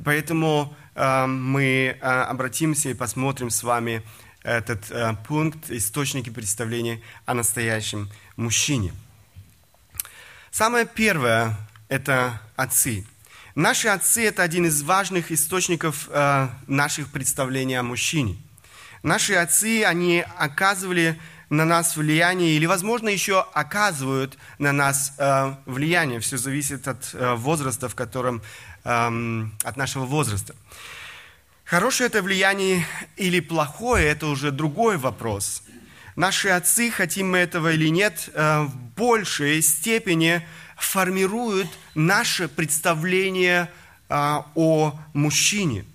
Поэтому 0.05 0.74
э, 0.95 1.25
мы 1.25 1.63
э, 1.63 2.00
обратимся 2.00 2.88
и 2.88 2.93
посмотрим 2.93 3.50
с 3.50 3.63
вами 3.63 4.01
этот 4.43 4.89
э, 4.91 5.13
пункт 5.27 5.69
источники 5.72 6.29
представлений 6.29 7.03
о 7.25 7.33
настоящем 7.33 8.10
мужчине. 8.38 8.93
Самое 10.51 10.86
первое,– 10.86 11.57
это 11.89 12.41
отцы. 12.55 13.05
Наши 13.55 13.89
отцы– 13.89 14.25
это 14.25 14.41
один 14.41 14.67
из 14.67 14.81
важных 14.83 15.33
источников 15.33 16.07
э, 16.10 16.48
наших 16.67 17.12
представлений 17.12 17.75
о 17.75 17.83
мужчине. 17.83 18.38
Наши 19.03 19.33
отцы, 19.33 19.83
они 19.83 20.25
оказывали 20.38 21.19
на 21.50 21.65
нас 21.65 21.98
влияние 21.98 22.55
или, 22.55 22.65
возможно, 22.65 23.10
еще 23.10 23.41
оказывают 23.53 24.38
на 24.60 24.72
нас 24.72 25.13
э, 25.17 25.55
влияние. 25.65 26.22
Все 26.22 26.38
зависит 26.38 26.88
от 26.88 27.13
э, 27.13 27.36
возраста, 27.36 27.89
в 27.89 27.95
котором, 27.95 28.41
э, 28.86 29.45
от 29.63 29.77
нашего 29.77 30.05
возраста. 30.05 30.55
Хорошее 31.65 32.07
это 32.07 32.22
влияние 32.22 32.86
или 33.17 33.41
плохое– 33.41 34.07
это 34.07 34.27
уже 34.27 34.51
другой 34.51 34.98
вопрос. 34.98 35.63
Наши 36.15 36.50
отцы, 36.50 36.89
хотим 36.89 37.31
мы 37.31 37.39
этого 37.39 37.74
или 37.74 37.89
нет, 37.89 38.29
э, 38.33 38.62
в 38.62 38.75
большей 38.95 39.62
степени 39.62 40.48
формируют 40.77 41.67
наше 41.93 42.48
представление 42.48 43.69
а, 44.10 44.45
о 44.55 45.00
мужчине. 45.13 45.86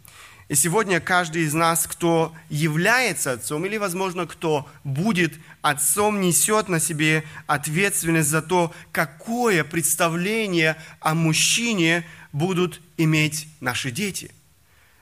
И 0.49 0.55
сегодня 0.55 0.99
каждый 0.99 1.43
из 1.43 1.53
нас, 1.53 1.87
кто 1.87 2.35
является 2.49 3.33
отцом 3.33 3.67
или, 3.67 3.77
возможно, 3.77 4.27
кто 4.27 4.67
будет 4.83 5.35
отцом, 5.61 6.23
несет 6.23 6.69
на 6.71 6.81
себе 6.81 7.25
ответственность 7.47 8.31
за 8.31 8.41
то, 8.41 8.73
какое 8.91 9.63
представление 9.63 10.77
о 11.01 11.15
мужчине 11.15 12.07
будут 12.33 12.81
иметь 12.97 13.47
наши 13.61 13.91
дети. 13.91 14.31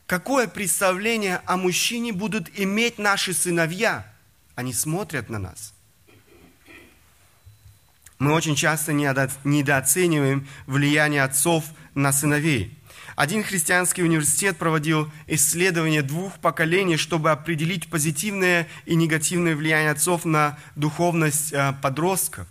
Какое 0.07 0.49
представление 0.49 1.41
о 1.47 1.57
мужчине 1.57 2.13
будут 2.13 2.51
иметь 2.59 2.99
наши 2.99 3.33
сыновья. 3.33 4.05
Они 4.57 4.73
смотрят 4.73 5.29
на 5.29 5.39
нас. 5.39 5.75
Мы 8.19 8.33
очень 8.33 8.57
часто 8.57 8.93
недооцениваем 8.93 10.49
влияние 10.67 11.23
отцов 11.23 11.65
на 11.95 12.13
сыновей. 12.13 12.77
Один 13.17 13.43
христианский 13.43 14.03
университет 14.03 14.59
проводил 14.59 15.11
исследование 15.27 16.03
двух 16.03 16.39
поколений, 16.39 16.99
чтобы 16.99 17.31
определить 17.31 17.89
позитивное 17.89 18.69
и 18.85 18.95
негативное 18.95 19.57
влияние 19.57 19.93
отцов 19.93 20.27
на 20.27 20.59
духовность 20.77 21.51
э, 21.55 21.73
подростков. 21.81 22.47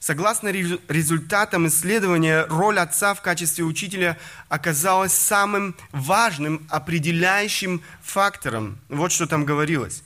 Согласно 0.00 0.48
результатам 0.48 1.68
исследования, 1.68 2.46
роль 2.48 2.80
отца 2.80 3.14
в 3.14 3.22
качестве 3.22 3.62
учителя 3.62 4.18
оказалась 4.48 5.12
самым 5.12 5.76
важным, 5.92 6.66
определяющим 6.68 7.80
фактором. 8.02 8.78
Вот 8.88 9.12
что 9.12 9.28
там 9.28 9.44
говорилось. 9.44 10.02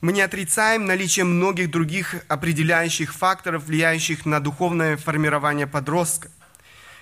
Мы 0.00 0.12
не 0.12 0.22
отрицаем 0.22 0.86
наличие 0.86 1.24
многих 1.24 1.70
других 1.70 2.16
определяющих 2.26 3.14
факторов, 3.14 3.66
влияющих 3.66 4.26
на 4.26 4.40
духовное 4.40 4.96
формирование 4.96 5.68
подростка. 5.68 6.30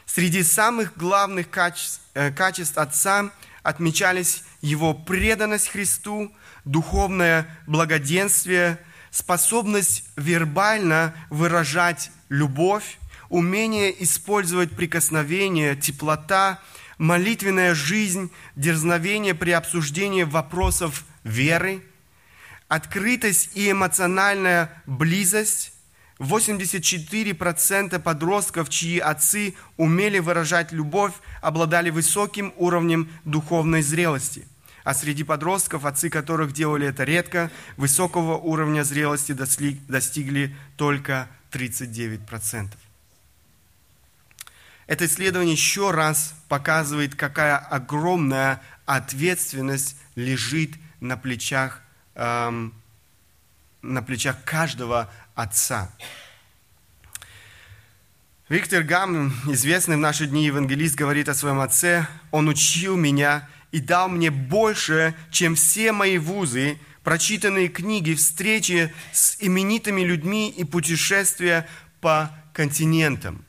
Среди 0.09 0.43
самых 0.43 0.97
главных 0.97 1.51
качеств, 1.51 2.01
э, 2.15 2.33
качеств 2.33 2.79
отца 2.79 3.31
отмечались 3.63 4.43
его 4.63 4.95
преданность 4.95 5.69
Христу, 5.69 6.33
духовное 6.65 7.47
благоденствие, 7.67 8.79
способность 9.11 10.05
вербально 10.17 11.15
выражать 11.29 12.11
любовь, 12.31 12.99
умение 13.29 14.03
использовать 14.03 14.75
прикосновение, 14.75 15.77
теплота, 15.77 16.59
молитвенная 16.97 17.75
жизнь, 17.75 18.33
дерзновение 18.57 19.35
при 19.35 19.51
обсуждении 19.51 20.23
вопросов 20.23 21.05
веры– 21.23 21.85
открытость 22.69 23.51
и 23.55 23.71
эмоциональная 23.71 24.83
близость. 24.87 25.73
84% 26.19 27.99
подростков, 28.01 28.69
чьи 28.69 28.99
отцы 28.99 29.55
умели 29.77 30.19
выражать 30.19 30.73
любовь, 30.73 31.13
обладали 31.41 31.91
высоким 31.91 32.53
уровнем 32.57 33.09
духовной 33.25 33.83
зрелости. 33.83 34.47
А 34.85 34.95
среди 34.95 35.23
подростков, 35.23 35.85
отцы 35.85 36.11
которых 36.11 36.53
делали 36.53 36.87
это 36.87 37.05
редко, 37.05 37.51
высокого 37.77 38.37
уровня 38.37 38.83
зрелости 38.85 39.33
достигли 39.33 40.57
только 40.77 41.29
39%. 41.53 42.69
Это 44.87 45.05
исследование 45.05 45.53
еще 45.53 45.91
раз 45.91 46.35
показывает, 46.49 47.15
какая 47.15 47.59
огромная 47.59 48.63
ответственность 48.87 49.97
лежит 50.15 50.71
на 51.01 51.19
плечах 51.19 51.83
эм, 52.15 52.73
плечах 54.03 54.45
каждого 54.45 55.11
отца. 55.35 55.91
Виктор 58.49 58.83
Гам, 58.83 59.33
известный 59.47 59.97
в 59.97 60.01
наши 60.01 60.27
дни 60.27 60.47
евангелист, 60.47 60.95
говорит 60.95 61.29
о 61.29 61.35
своем 61.35 61.61
отце. 61.61 62.07
Он 62.31 62.49
учил 62.49 62.97
меня 62.97 63.49
и 63.73 63.81
дал 63.81 64.09
мне 64.09 64.31
больше, 64.31 65.15
чем 65.31 65.55
все 65.55 65.93
мои 65.93 66.17
вузы, 66.17 66.79
прочитанные 67.03 67.69
книги, 67.69 68.15
встречи 68.15 68.93
с 69.13 69.37
именитыми 69.41 70.01
людьми 70.01 70.51
и 70.51 70.65
путешествия 70.65 71.69
по 72.01 72.31
континентам. 72.55 73.45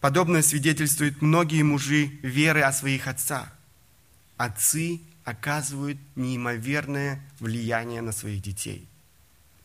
Подобное 0.00 0.42
свидетельствуют 0.42 1.22
многие 1.22 1.62
мужи 1.62 2.06
веры 2.22 2.62
о 2.62 2.72
своих 2.72 3.06
отцах. 3.06 3.48
Отцы 4.36 5.00
оказывают 5.24 5.98
неимоверное 6.16 7.22
влияние 7.40 8.02
на 8.02 8.12
своих 8.12 8.42
детей. 8.42 8.86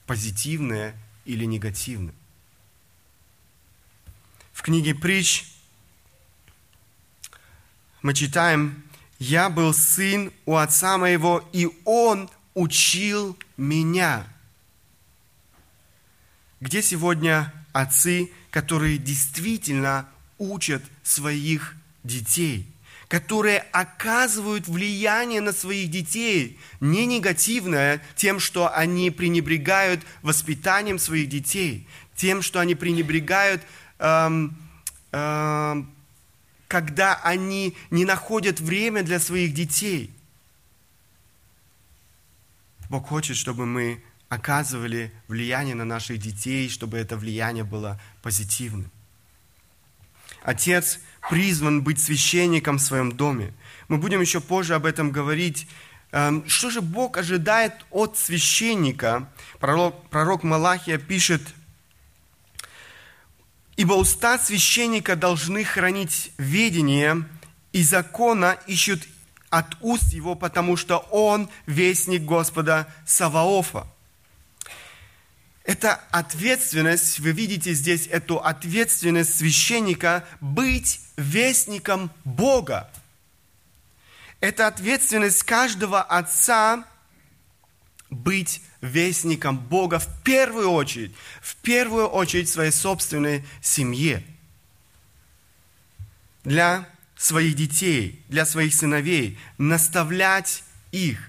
Позитивное 0.05 0.95
или 1.25 1.45
негативное. 1.45 2.15
В 4.53 4.61
книге 4.61 4.95
«Притч» 4.95 5.45
мы 8.01 8.13
читаем, 8.13 8.83
«Я 9.19 9.49
был 9.49 9.73
сын 9.73 10.31
у 10.45 10.55
отца 10.55 10.97
моего, 10.97 11.47
и 11.51 11.67
он 11.83 12.29
учил 12.53 13.37
меня». 13.57 14.25
Где 16.61 16.81
сегодня 16.81 17.53
отцы, 17.73 18.31
которые 18.49 18.97
действительно 18.97 20.07
учат 20.37 20.83
своих 21.03 21.75
детей– 22.03 22.73
которые 23.09 23.65
оказывают 23.71 24.67
влияние 24.67 25.41
на 25.41 25.51
своих 25.51 25.89
детей, 25.89 26.59
не 26.79 27.07
негативное 27.07 28.01
тем, 28.15 28.39
что 28.39 28.73
они 28.73 29.09
пренебрегают 29.09 30.01
воспитанием 30.21 30.99
своих 30.99 31.27
детей, 31.27 31.87
тем, 32.15 32.43
что 32.43 32.59
они 32.59 32.75
пренебрегают, 32.75 33.63
эм, 33.97 34.55
эм, 35.11 35.91
когда 36.67 37.15
они 37.23 37.75
не 37.89 38.05
находят 38.05 38.59
время 38.59 39.01
для 39.01 39.19
своих 39.19 39.55
детей. 39.55 40.13
Бог 42.91 43.07
хочет, 43.07 43.37
чтобы 43.37 43.65
мы 43.65 44.03
оказывали 44.29 45.11
влияние 45.27 45.73
на 45.73 45.85
наших 45.85 46.19
детей, 46.19 46.69
чтобы 46.69 46.99
это 46.99 47.17
влияние 47.17 47.63
было 47.63 47.99
позитивным. 48.21 48.91
Отец 50.43 50.99
призван 51.29 51.81
быть 51.81 52.01
священником 52.01 52.77
в 52.77 52.81
своем 52.81 53.11
доме. 53.11 53.53
Мы 53.87 53.97
будем 53.97 54.21
еще 54.21 54.39
позже 54.39 54.75
об 54.75 54.85
этом 54.85 55.11
говорить. 55.11 55.67
Эм, 56.11 56.47
что 56.47 56.69
же 56.69 56.81
Бог 56.81 57.17
ожидает 57.17 57.73
от 57.91 58.17
священника? 58.17 59.29
Пророк, 59.59 60.09
пророк 60.09 60.43
Малахия 60.43 60.97
пишет, 60.97 61.41
«Ибо 63.75 63.93
уста 63.93 64.37
священника 64.37 65.15
должны 65.15 65.63
хранить 65.63 66.31
ведение, 66.37 67.23
и 67.71 67.83
закона 67.83 68.57
ищут 68.67 69.07
от 69.49 69.77
уст 69.81 70.11
его, 70.13 70.35
потому 70.35 70.75
что 70.75 70.97
он 70.97 71.49
вестник 71.65 72.23
Господа 72.23 72.87
Саваофа». 73.05 73.87
Это 75.69 76.01
ответственность, 76.09 77.19
вы 77.19 77.31
видите 77.31 77.73
здесь 77.75 78.07
эту 78.07 78.43
ответственность 78.43 79.37
священника 79.37 80.25
быть 80.41 80.99
вестником 81.15 82.09
Бога. 82.23 82.89
Это 84.39 84.65
ответственность 84.65 85.43
каждого 85.43 86.01
отца 86.01 86.85
быть 88.09 88.63
вестником 88.81 89.59
Бога 89.59 89.99
в 89.99 90.07
первую 90.23 90.71
очередь, 90.71 91.13
в 91.39 91.55
первую 91.57 92.07
очередь 92.07 92.49
своей 92.49 92.71
собственной 92.71 93.45
семье. 93.61 94.23
Для 96.43 96.89
своих 97.15 97.55
детей, 97.55 98.25
для 98.27 98.47
своих 98.47 98.73
сыновей, 98.73 99.37
наставлять 99.59 100.63
их, 100.91 101.28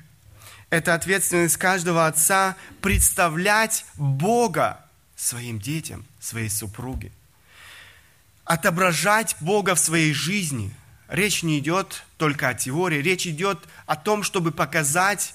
это 0.70 0.94
ответственность 0.94 1.56
каждого 1.56 2.06
отца 2.06 2.56
представлять 2.80 3.84
Бога 3.96 4.80
своим 5.16 5.58
детям, 5.58 6.06
своей 6.20 6.48
супруге. 6.48 7.12
Отображать 8.44 9.36
Бога 9.40 9.74
в 9.74 9.80
своей 9.80 10.14
жизни. 10.14 10.72
Речь 11.08 11.42
не 11.42 11.58
идет 11.58 12.04
только 12.16 12.48
о 12.48 12.54
теории, 12.54 13.02
речь 13.02 13.26
идет 13.26 13.58
о 13.86 13.96
том, 13.96 14.22
чтобы 14.22 14.52
показать, 14.52 15.34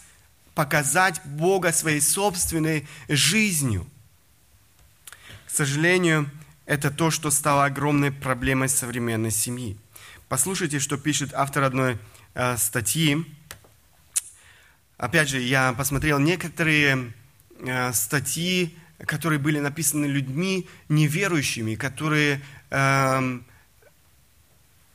показать 0.54 1.22
Бога 1.26 1.74
своей 1.74 2.02
собственной 2.02 2.88
жизнью. 3.10 3.86
К 5.46 5.50
сожалению, 5.50 6.30
это 6.66 6.92
то, 6.92 7.12
что 7.12 7.30
стало 7.30 7.66
огромной 7.66 8.12
проблемой 8.12 8.70
современной 8.70 9.32
семьи. 9.32 9.78
Послушайте, 10.30 10.80
что 10.80 10.98
пишет 10.98 11.34
автор 11.34 11.64
одной 11.64 11.98
э, 12.34 12.58
статьи. 12.58 13.26
Опять 14.98 15.30
же, 15.30 15.40
я 15.40 15.74
посмотрел 15.74 16.20
некоторые 16.20 17.14
э, 17.60 17.94
статьи, 17.94 18.78
которые 19.06 19.40
были 19.40 19.60
написаны 19.60 20.06
людьми 20.06 20.68
неверующими, 20.88 21.76
которые, 21.76 22.42
э, 22.70 23.40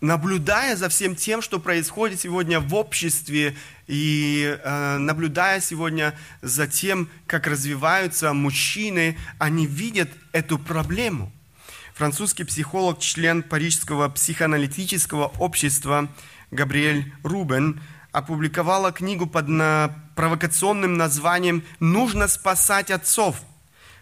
наблюдая 0.00 0.76
за 0.76 0.88
всем 0.88 1.14
тем, 1.14 1.42
что 1.42 1.60
происходит 1.60 2.20
сегодня 2.20 2.60
в 2.60 2.74
обществе, 2.74 3.56
и 3.86 4.58
э, 4.62 4.98
наблюдая 4.98 5.60
сегодня 5.60 6.18
за 6.40 6.66
тем, 6.66 7.08
как 7.26 7.46
развиваются 7.46 8.32
мужчины, 8.32 9.18
они 9.38 9.66
видят 9.66 10.10
эту 10.32 10.58
проблему– 10.58 11.32
Французский 12.00 12.44
психолог, 12.44 12.98
член 12.98 13.42
Парижского 13.42 14.08
психоаналитического 14.08 15.26
общества 15.38 16.08
Габриэль 16.50 17.12
Рубен 17.22 17.82
опубликовала 18.12 18.92
книгу 18.92 19.26
под 19.26 19.46
провокационным 20.14 20.96
названием 20.96 21.64
«Нужно 21.78 22.28
спасать 22.28 22.90
отцов», 22.90 23.42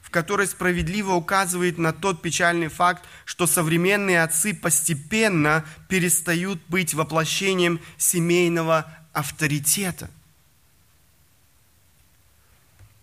в 0.03 0.11
которой 0.11 0.47
справедливо 0.47 1.13
указывает 1.13 1.77
на 1.77 1.93
тот 1.93 2.23
печальный 2.23 2.69
факт, 2.69 3.05
что 3.27 3.47
современные 3.47 4.23
отцы 4.23 4.55
постепенно 4.55 5.65
перестают 5.89 6.61
быть 6.69 6.95
воплощением 6.95 7.81
семейного 7.99 8.87
авторитета. 9.13 10.11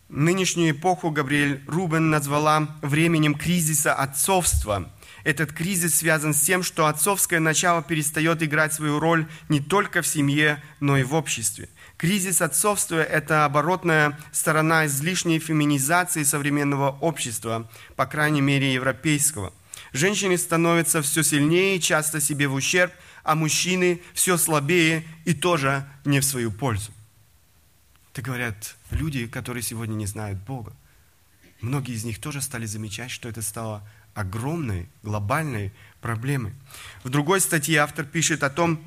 Нынешнюю 0.10 0.72
эпоху 0.72 1.12
Габриэль 1.12 1.64
Рубен 1.68 2.10
назвала 2.10 2.78
временем 2.82 3.36
кризиса 3.36 3.94
отцовства. 3.94 4.90
Этот 5.26 5.52
кризис 5.52 5.96
связан 5.96 6.36
с 6.36 6.42
тем, 6.42 6.62
что 6.62 6.86
отцовское 6.86 7.40
начало 7.40 7.82
перестает 7.82 8.44
играть 8.44 8.74
свою 8.74 9.00
роль 9.00 9.28
не 9.50 9.60
только 9.60 10.04
в 10.04 10.08
семье, 10.08 10.64
но 10.80 10.98
и 10.98 11.04
в 11.04 11.16
обществе. 11.16 11.68
Кризис 11.98 12.42
отцовства– 12.42 13.02
это 13.04 13.44
оборотная 13.44 14.20
сторона 14.32 14.86
излишней 14.86 15.40
феминизации 15.40 16.22
современного 16.22 16.92
общества, 17.02 17.72
по 17.96 18.06
крайней 18.06 18.42
мере 18.42 18.72
европейского. 18.72 19.52
Женщины 19.94 20.38
становятся 20.38 21.02
все 21.02 21.24
сильнее, 21.24 21.80
часто 21.80 22.22
себе 22.22 22.48
в 22.48 22.54
ущерб, 22.54 22.94
а 23.24 23.34
мужчины 23.34 24.02
все 24.14 24.38
слабее 24.38 25.04
и 25.26 25.34
тоже 25.34 25.88
не 26.06 26.20
в 26.20 26.24
свою 26.24 26.52
пользу. 26.52 26.92
Это 28.14 28.22
говорят 28.22 28.76
люди, 28.92 29.26
которые 29.26 29.64
сегодня 29.64 29.96
не 29.96 30.06
знают 30.06 30.38
Бога. 30.38 30.74
Многие 31.62 31.96
из 31.96 32.04
них 32.06 32.22
тоже 32.22 32.44
стали 32.44 32.68
замечать, 32.68 33.10
что 33.10 33.28
это 33.28 33.42
стало 33.42 33.82
огромной, 34.16 34.90
глобальной 35.04 35.72
проблемой. 36.02 36.54
В 37.04 37.10
другой 37.10 37.40
статье 37.42 37.80
автор 37.80 38.06
пишет 38.06 38.42
о 38.42 38.50
том, 38.50 38.84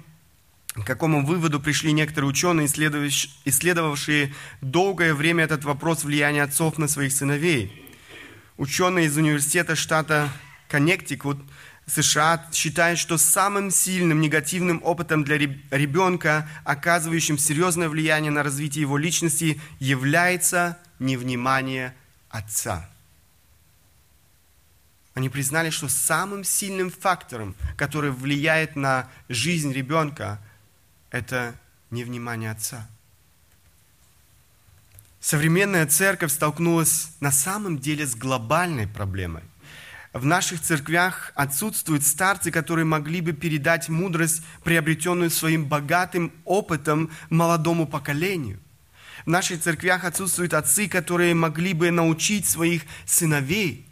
к 0.74 0.84
какому 0.84 1.24
выводу 1.24 1.60
пришли 1.60 1.92
некоторые 1.92 2.30
ученые, 2.30 2.66
исследовавшие 2.66 4.34
долгое 4.60 5.14
время 5.14 5.44
этот 5.44 5.64
вопрос 5.64 6.02
влияния 6.02 6.42
отцов 6.42 6.78
на 6.78 6.88
своих 6.88 7.12
сыновей. 7.12 7.88
Ученые 8.56 9.06
из 9.06 9.16
университета 9.16 9.76
штата 9.76 10.28
Коннектикут– 10.68 11.38
США 11.88 12.46
считает, 12.52 12.98
что 12.98 13.16
самым 13.16 13.70
сильным 13.70 14.20
негативным 14.20 14.80
опытом 14.84 15.24
для 15.24 15.38
ребенка, 15.38 16.48
оказывающим 16.64 17.38
серьезное 17.38 17.88
влияние 17.88 18.30
на 18.30 18.42
развитие 18.42 18.82
его 18.82 18.98
личности, 18.98 19.60
является 19.78 20.78
невнимание 20.98 21.94
отца. 22.28 22.88
Они 25.18 25.28
признали, 25.28 25.70
что 25.70 25.88
самым 25.88 26.44
сильным 26.44 26.92
фактором, 26.92 27.56
который 27.76 28.12
влияет 28.12 28.76
на 28.76 29.08
жизнь 29.28 29.72
ребенка, 29.72 30.40
это 31.10 31.56
невнимание 31.90 32.52
отца. 32.52 32.86
Современная 35.18 35.88
церковь 35.88 36.30
столкнулась 36.30 37.10
на 37.18 37.32
самом 37.32 37.80
деле 37.80 38.06
с 38.06 38.14
глобальной 38.14 38.86
проблемой– 38.86 39.42
в 40.12 40.24
наших 40.24 40.62
церквях 40.62 41.32
отсутствуют 41.34 42.04
старцы, 42.04 42.52
которые 42.52 42.84
могли 42.84 43.20
бы 43.20 43.32
передать 43.32 43.88
мудрость, 43.88 44.42
приобретенную 44.62 45.30
своим 45.30 45.66
богатым 45.66 46.32
опытом 46.44 47.10
молодому 47.28 47.88
поколению. 47.88 48.60
В 49.26 49.30
наших 49.30 49.62
церквях 49.62 50.04
отсутствуют 50.04 50.54
отцы, 50.54 50.88
которые 50.88 51.34
могли 51.34 51.74
бы 51.74 51.90
научить 51.90 52.46
своих 52.46 52.84
сыновей. 53.04 53.87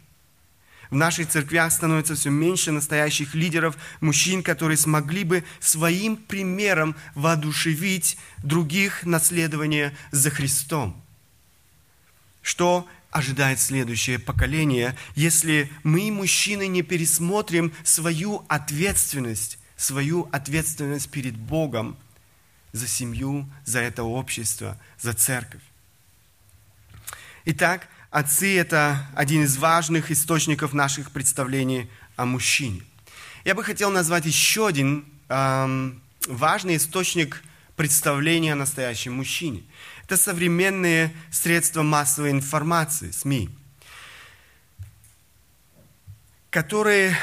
В 0.89 0.95
наших 0.95 1.29
церквях 1.29 1.71
становится 1.71 2.15
все 2.15 2.29
меньше 2.29 2.71
настоящих 2.71 3.35
лидеров, 3.35 3.77
мужчин, 3.99 4.41
которые 4.41 4.77
смогли 4.77 5.23
бы 5.23 5.43
своим 5.59 6.15
примером 6.15 6.95
воодушевить 7.15 8.17
других 8.37 9.03
наследование 9.03 9.95
за 10.11 10.29
Христом. 10.29 11.01
Что 12.41 12.87
ожидает 13.11 13.59
следующее 13.59 14.19
поколение, 14.19 14.95
если 15.15 15.71
мы, 15.83 16.11
мужчины, 16.11 16.67
не 16.67 16.83
пересмотрим 16.83 17.73
свою 17.83 18.45
ответственность, 18.47 19.59
свою 19.75 20.29
ответственность 20.31 21.09
перед 21.09 21.35
Богом 21.35 21.97
за 22.71 22.87
семью, 22.87 23.49
за 23.65 23.79
это 23.79 24.03
общество, 24.03 24.79
за 24.99 25.13
церковь. 25.13 25.61
Итак, 27.45 27.87
отцы– 28.17 28.57
это 28.59 29.05
один 29.13 29.43
из 29.43 29.57
важных 29.57 30.09
источников 30.09 30.73
наших 30.73 31.11
представлений 31.11 31.87
о 32.15 32.25
мужчине. 32.25 32.81
Я 33.45 33.53
бы 33.53 33.63
хотел 33.63 33.91
назвать 33.91 34.25
еще 34.25 34.65
один 34.65 35.05
эм, 35.29 36.01
важный 36.27 36.77
источник 36.77 37.43
представления 37.75 38.53
о 38.53 38.55
настоящем 38.55 39.13
мужчине– 39.13 39.63
это 40.03 40.17
современные 40.17 41.13
средства 41.29 41.83
массовой 41.83 42.31
информации, 42.31 43.11
СМИ, 43.11 43.49
которые 46.49 47.15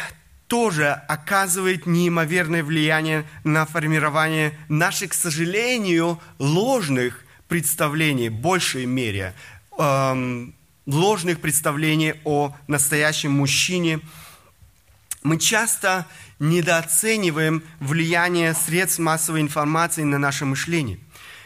тоже 0.46 0.90
оказывают 0.90 1.86
неимоверное 1.86 2.62
влияние 2.62 3.24
на 3.42 3.66
формирование 3.66 4.56
наших, 4.68 5.10
к 5.10 5.14
сожалению, 5.14 6.20
ложных 6.38 7.24
представлений, 7.48 8.28
в 8.28 8.34
большей 8.34 8.84
мере, 8.86 9.34
эм, 9.76 10.54
ложных 10.86 11.40
представлений 11.40 12.14
о 12.24 12.54
настоящем 12.66 13.32
мужчине. 13.32 14.00
Мы 15.22 15.38
часто 15.38 16.06
недооцениваем 16.38 17.62
влияние 17.80 18.54
средств 18.54 18.98
массовой 18.98 19.40
информации 19.40 20.02
на 20.02 20.18
наше 20.18 20.44
мышление. 20.44 20.98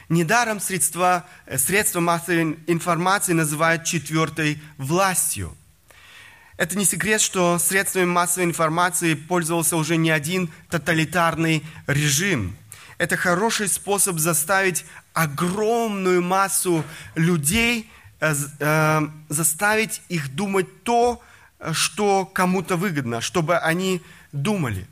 Недаром 0.09 0.59
средства, 0.59 1.27
средства 1.57 2.01
массовой 2.01 2.59
информации 2.66 3.35
называют 3.35 3.85
четвертой 3.85 4.61
властью. 4.79 5.55
Это 6.57 6.77
не 6.77 6.85
секрет, 6.85 7.20
что 7.20 7.59
средствами 7.59 8.07
массовой 8.07 8.46
информации 8.46 9.14
пользовался 9.14 9.77
уже 9.77 9.96
не 9.96 10.11
один 10.11 10.51
тоталитарный 10.70 11.64
режим. 11.87 12.57
Это 12.96 13.16
хороший 13.16 13.68
способ 13.68 14.18
заставить 14.18 14.85
огромную 15.12 16.20
массу 16.20 16.83
людей, 17.14 17.88
заставить 18.20 20.02
их 20.09 20.35
думать 20.35 20.83
то, 20.83 21.22
что 21.72 22.24
кому-то 22.26 22.76
выгодно, 22.76 23.20
чтобы 23.20 23.59
они 23.59 24.02
думали. 24.33 24.87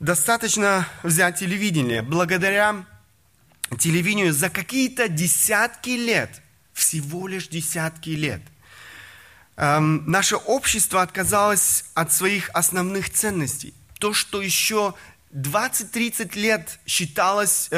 Достаточно 0.00 0.86
взять 1.02 1.40
телевидение. 1.40 2.02
Благодаря 2.02 2.84
телевидению 3.78 4.32
за 4.32 4.48
какие-то 4.48 5.08
десятки 5.08 5.90
лет, 5.90 6.40
всего 6.72 7.26
лишь 7.26 7.48
десятки 7.48 8.10
лет, 8.10 8.40
эм, 9.56 10.08
наше 10.08 10.36
общество 10.36 11.02
отказалось 11.02 11.84
от 11.94 12.12
своих 12.12 12.50
основных 12.50 13.10
ценностей. 13.10 13.74
То, 13.98 14.14
что 14.14 14.40
еще 14.40 14.94
20-30 15.32 16.36
лет 16.36 16.78
считалось 16.86 17.68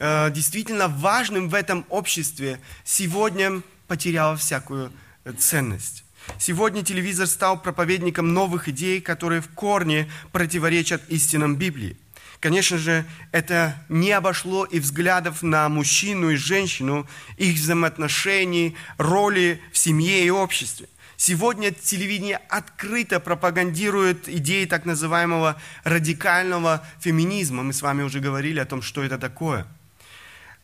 э, 0.00 0.26
э, 0.26 0.30
действительно 0.32 0.88
важным 0.88 1.48
в 1.48 1.54
этом 1.54 1.84
обществе, 1.88 2.58
сегодня 2.84 3.62
потеряло 3.86 4.36
всякую 4.36 4.92
ценность. 5.38 6.04
Сегодня 6.38 6.82
телевизор 6.82 7.26
стал 7.26 7.60
проповедником 7.60 8.34
новых 8.34 8.68
идей, 8.68 9.00
которые 9.00 9.40
в 9.40 9.48
корне 9.48 10.10
противоречат 10.32 11.02
истинам 11.08 11.56
Библии. 11.56 11.96
Конечно 12.40 12.78
же, 12.78 13.04
это 13.32 13.76
не 13.90 14.12
обошло 14.12 14.64
и 14.64 14.80
взглядов 14.80 15.42
на 15.42 15.68
мужчину 15.68 16.30
и 16.30 16.36
женщину, 16.36 17.06
их 17.36 17.56
взаимоотношений, 17.56 18.76
роли 18.96 19.60
в 19.72 19.78
семье 19.78 20.24
и 20.24 20.30
обществе. 20.30 20.88
Сегодня 21.18 21.70
телевидение 21.70 22.40
открыто 22.48 23.20
пропагандирует 23.20 24.26
идеи 24.26 24.64
так 24.64 24.86
называемого 24.86 25.60
радикального 25.84 26.82
феминизма. 26.98 27.62
Мы 27.62 27.74
с 27.74 27.82
вами 27.82 28.02
уже 28.02 28.20
говорили 28.20 28.58
о 28.58 28.64
том, 28.64 28.80
что 28.80 29.02
это 29.02 29.18
такое. 29.18 29.66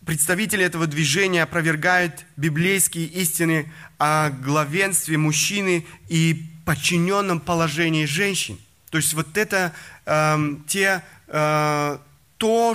Представители 0.07 0.65
этого 0.65 0.87
движения 0.87 1.43
опровергают 1.43 2.25
библейские 2.37 3.07
истины 3.07 3.73
о 3.99 4.31
главенстве 4.31 5.19
мужчины 5.19 5.85
и 6.09 6.45
подчиненном 6.65 7.41
положении 7.41 8.05
женщин. 8.05 8.57
То 8.91 8.99
есть 8.99 9.15
вот 9.15 9.37
это 9.37 9.75
э, 10.05 10.39
те, 10.69 11.03
э, 11.27 11.99
то, 12.37 12.75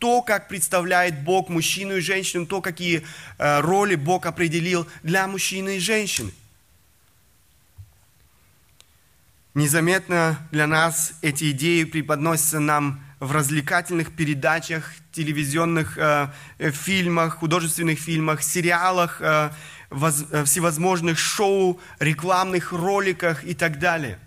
то, 0.00 0.22
как 0.22 0.48
представляет 0.48 1.22
Бог 1.22 1.48
мужчину 1.48 1.98
и 1.98 2.00
женщину, 2.00 2.44
то, 2.44 2.60
какие 2.60 3.06
э, 3.38 3.60
роли 3.60 3.94
Бог 3.94 4.26
определил 4.26 4.84
для 5.04 5.28
мужчины 5.28 5.76
и 5.76 5.80
женщины. 5.80 6.32
Незаметно 9.54 10.44
для 10.50 10.66
нас 10.66 11.12
эти 11.22 11.52
идеи 11.52 11.84
преподносятся 11.84 12.58
нам 12.58 13.00
в 13.20 13.32
развлекательных 13.32 14.12
передачах, 14.12 14.92
телевизионных 15.12 15.98
э, 15.98 16.28
э 16.58 16.70
фильмах, 16.70 17.38
художественных 17.38 17.98
фильмах, 17.98 18.42
сериалах, 18.42 19.20
э, 19.20 19.50
воз, 19.90 20.24
э, 20.30 20.44
всевозможных 20.44 21.18
шоу, 21.18 21.80
рекламных 21.98 22.72
роликах 22.72 23.44
и 23.44 23.54
так 23.54 23.78
далее. 23.78 24.18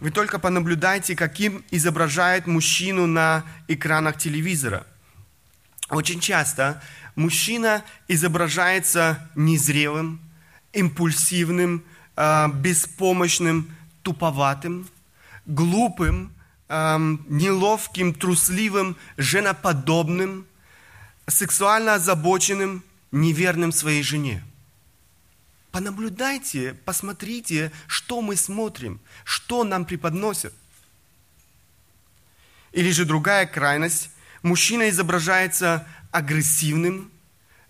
Вы 0.00 0.10
только 0.10 0.38
понаблюдайте, 0.38 1.14
каким 1.14 1.64
изображает 1.70 2.46
мужчину 2.46 3.06
на 3.06 3.44
экранах 3.68 4.18
телевизора. 4.18 4.86
Очень 5.88 6.20
часто 6.20 6.82
мужчина 7.14 7.84
изображается 8.08 9.30
незрелым, 9.36 10.20
импульсивным, 10.72 11.84
э, 12.16 12.48
беспомощным, 12.48 13.70
туповатым, 14.02 14.88
глупым, 15.46 16.33
эм, 16.68 17.24
неловким, 17.28 18.14
трусливым, 18.14 18.96
женоподобным, 19.16 20.46
сексуально 21.26 21.94
озабоченным, 21.94 22.82
неверным 23.10 23.72
своей 23.72 24.02
жене. 24.02 24.44
Понаблюдайте, 25.70 26.74
посмотрите, 26.84 27.72
что 27.88 28.20
мы 28.20 28.36
смотрим, 28.36 29.00
что 29.24 29.64
нам 29.64 29.84
преподносят. 29.84 30.54
Или 32.70 32.90
же 32.90 33.04
другая 33.04 33.46
крайность. 33.46 34.10
Мужчина 34.42 34.88
изображается 34.88 35.86
агрессивным, 36.12 37.10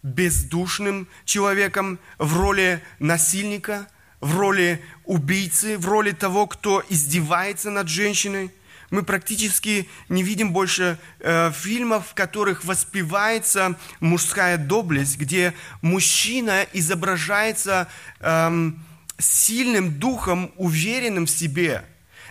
бездушным 0.02 1.08
человеком 1.24 1.98
в 2.18 2.36
роли 2.36 2.82
насильника, 2.98 3.88
в 4.20 4.36
роли 4.36 4.84
убийцы, 5.04 5.78
в 5.78 5.86
роли 5.86 6.12
того, 6.12 6.46
кто 6.46 6.82
издевается 6.90 7.70
над 7.70 7.88
женщиной. 7.88 8.50
Мы 8.90 9.02
практически 9.02 9.88
не 10.08 10.22
видим 10.22 10.52
больше 10.52 10.98
э, 11.20 11.50
фильмов, 11.52 12.08
в 12.08 12.14
которых 12.14 12.64
воспевается 12.64 13.76
мужская 14.00 14.58
доблесть, 14.58 15.18
где 15.18 15.54
мужчина 15.82 16.66
изображается 16.72 17.88
э, 18.20 18.70
сильным 19.18 19.98
духом, 19.98 20.52
уверенным 20.56 21.26
в 21.26 21.30
себе, 21.30 21.84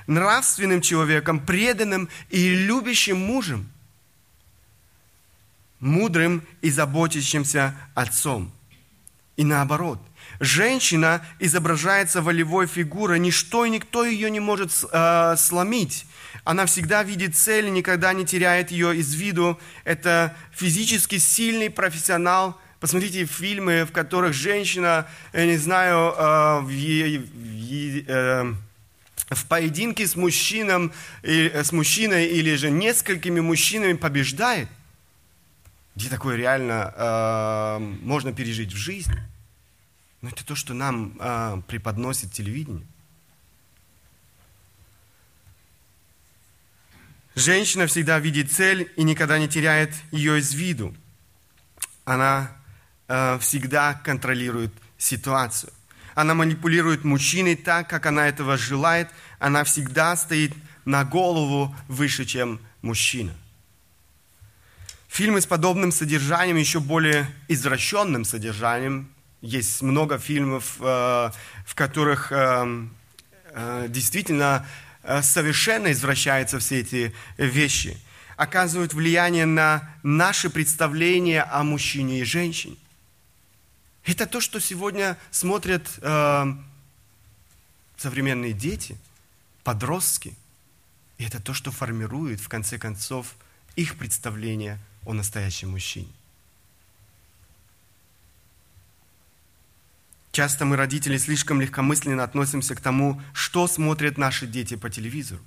нравственным 0.08 0.82
человеком, 0.82 1.40
преданным 1.40 2.10
и 2.30 2.50
любящим 2.50 3.18
мужем, 3.18 3.70
мудрым 5.80 6.44
и 6.62 6.70
заботящимся 6.70 7.76
отцом. 7.96 8.52
И 9.36 9.44
наоборот– 9.44 10.00
Женщина 10.40 11.26
изображается 11.40 12.22
волевой 12.22 12.68
фигурой, 12.68 13.20
ничто 13.20 13.66
и 13.66 13.70
никто 13.70 14.04
ее 14.04 14.30
не 14.30 14.40
может 14.40 14.72
э, 14.92 15.36
сломить. 15.38 16.06
Она 16.44 16.66
всегда 16.66 17.04
видит 17.04 17.38
цель 17.38 17.72
никогда 17.72 18.14
не 18.14 18.26
теряет 18.26 18.72
ее 18.72 18.98
из 18.98 19.14
виду. 19.14 19.60
Это 19.86 20.36
физически 20.52 21.18
сильный 21.18 21.70
профессионал. 21.70 22.60
Посмотрите 22.80 23.26
фильмы, 23.26 23.86
в 23.86 23.94
которых 23.94 24.34
женщина, 24.34 25.08
я 25.32 25.46
не 25.46 25.56
знаю, 25.56 26.14
э, 26.18 26.60
в, 26.60 26.68
в, 26.68 28.10
э, 28.10 28.54
в 29.30 29.46
поединке 29.48 30.06
с, 30.06 30.18
мужчином, 30.18 30.92
с 31.24 31.72
мужчиной 31.72 32.26
или 32.26 32.56
же 32.56 32.70
несколькими 32.70 33.40
мужчинами 33.40 33.94
побеждает. 33.94 34.68
Где 35.96 36.10
такое 36.10 36.36
реально 36.36 36.94
э, 36.96 37.80
можно 38.02 38.34
пережить 38.34 38.74
в 38.74 38.78
жизни? 38.78 39.22
Но 40.22 40.30
это 40.30 40.46
то, 40.46 40.56
что 40.56 40.74
нам 40.74 41.18
а, 41.20 41.62
преподносит 41.68 42.32
телевидение. 42.32 42.88
Женщина 47.36 47.88
всегда 47.88 48.20
видит 48.20 48.52
цель 48.52 48.92
и 48.96 49.04
никогда 49.04 49.40
не 49.40 49.48
теряет 49.48 49.92
ее 50.12 50.40
из 50.40 50.54
виду. 50.54 50.96
Она 52.06 52.52
э, 53.08 53.40
всегда 53.40 53.96
контролирует 53.96 54.72
ситуацию. 54.98 55.74
Она 56.14 56.36
манипулирует 56.36 57.04
мужчиной 57.04 57.56
так, 57.56 57.90
как 57.90 58.06
она 58.06 58.28
этого 58.28 58.56
желает. 58.58 59.10
Она 59.40 59.64
всегда 59.64 60.16
стоит 60.16 60.54
на 60.86 61.04
голову 61.04 61.76
выше, 61.88 62.26
чем 62.26 62.60
мужчина. 62.82 63.34
Фильмы 65.08 65.42
с 65.42 65.46
подобным 65.46 65.92
содержанием, 65.92 66.58
еще 66.58 66.80
более 66.80 67.28
извращенным 67.48 68.26
содержанием, 68.26 69.10
есть 69.42 69.82
много 69.82 70.18
фильмов, 70.18 70.78
э, 70.80 70.84
в 71.66 71.76
которых 71.76 72.32
э, 72.32 72.88
э, 73.52 73.86
действительно 73.90 74.66
совершенно 75.22 75.92
извращаются 75.92 76.60
все 76.60 76.80
эти 76.80 77.14
вещи, 77.38 77.98
оказывают 78.38 78.94
влияние 78.94 79.46
на 79.46 79.94
наши 80.04 80.50
представления 80.50 81.44
о 81.44 81.64
мужчине 81.64 82.22
и 82.22 82.24
женщине. 82.24 82.78
Это 84.06 84.26
то, 84.26 84.42
что 84.42 84.60
сегодня 84.60 85.18
смотрят 85.32 85.88
современные 87.98 88.54
дети, 88.54 88.98
подростки. 89.64 90.36
И 91.18 91.26
это 91.26 91.40
то, 91.40 91.54
что 91.54 91.72
формирует, 91.72 92.42
в 92.42 92.50
конце 92.50 92.78
концов, 92.78 93.36
их 93.76 93.98
представление 93.98 94.80
о 95.06 95.14
настоящем 95.14 95.72
мужчине. 95.72 96.12
Часто 100.34 100.66
мы, 100.66 100.78
родители, 100.78 101.18
слишком 101.18 101.62
легкомысленно 101.62 102.24
относимся 102.24 102.74
к 102.74 102.82
тому, 102.82 103.22
что 103.34 103.68
смотрят 103.68 104.18
наши 104.18 104.48
дети 104.48 104.76
по 104.76 104.90
телевизору. 104.90 105.40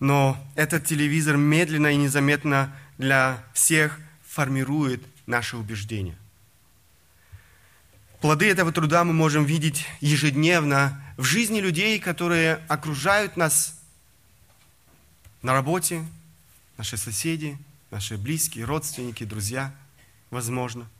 Но 0.00 0.36
этот 0.56 0.86
телевизор 0.86 1.36
медленно 1.36 1.86
и 1.86 1.96
незаметно 1.96 2.74
для 2.98 3.44
всех 3.54 4.00
формирует 4.26 5.04
наши 5.26 5.56
убеждения. 5.56 6.16
Плоды 8.20 8.50
этого 8.50 8.72
труда 8.72 9.04
мы 9.04 9.12
можем 9.12 9.44
видеть 9.44 9.86
ежедневно 10.00 11.00
в 11.16 11.22
жизни 11.22 11.60
людей, 11.60 12.00
которые 12.00 12.56
окружают 12.66 13.36
нас 13.36 13.80
на 15.42 15.52
работе, 15.52 16.04
наши 16.76 16.96
соседи, 16.96 17.56
наши 17.92 18.18
близкие, 18.18 18.64
родственники, 18.64 19.22
друзья, 19.22 19.72
возможно– 20.30 20.88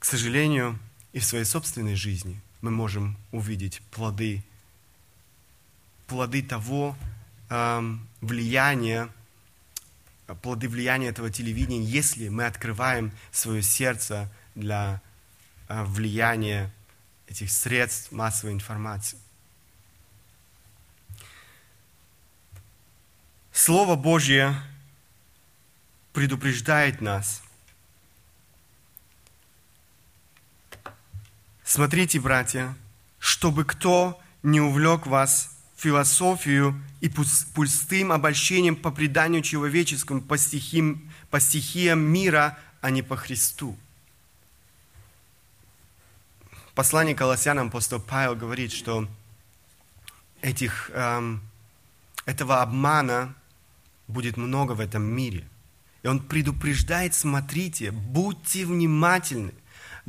к 0.00 0.06
сожалению, 0.06 0.78
и 1.12 1.18
в 1.18 1.24
своей 1.24 1.44
собственной 1.44 1.94
жизни 1.94 2.40
мы 2.62 2.70
можем 2.70 3.18
увидеть 3.32 3.82
плоды, 3.90 4.42
плоды 6.06 6.42
того 6.42 6.96
э, 7.50 7.96
влияния, 8.22 9.10
плоды 10.40 10.70
влияния 10.70 11.08
этого 11.08 11.30
телевидения, 11.30 11.84
если 11.84 12.28
мы 12.30 12.46
открываем 12.46 13.12
свое 13.30 13.62
сердце 13.62 14.32
для 14.54 15.02
э, 15.68 15.84
влияния 15.84 16.72
этих 17.28 17.50
средств 17.50 18.10
массовой 18.10 18.54
информации. 18.54 19.18
Слово 23.52 23.96
Божье 23.96 24.54
предупреждает 26.14 27.02
нас– 27.02 27.42
Смотрите, 31.70 32.18
братья, 32.18 32.74
чтобы 33.20 33.64
кто 33.64 34.20
не 34.42 34.60
увлек 34.60 35.06
вас 35.06 35.56
философию 35.76 36.74
и 37.00 37.08
пустым 37.08 38.10
обольщением 38.10 38.74
по 38.74 38.90
преданию 38.90 39.40
человеческому, 39.40 40.20
по, 40.20 40.36
стихим, 40.36 41.08
по 41.30 41.38
стихиям 41.38 42.00
мира, 42.00 42.58
а 42.80 42.90
не 42.90 43.02
по 43.02 43.14
Христу. 43.14 43.78
Послание 46.74 47.14
Колоссянам 47.14 47.68
апостол 47.68 48.00
Павел 48.00 48.34
говорит, 48.34 48.72
что 48.72 49.06
этих, 50.40 50.90
эм, 50.92 51.40
этого 52.26 52.62
обмана 52.62 53.32
будет 54.08 54.36
много 54.36 54.72
в 54.72 54.80
этом 54.80 55.04
мире. 55.04 55.46
И 56.02 56.08
он 56.08 56.18
предупреждает, 56.18 57.14
смотрите, 57.14 57.92
будьте 57.92 58.66
внимательны. 58.66 59.52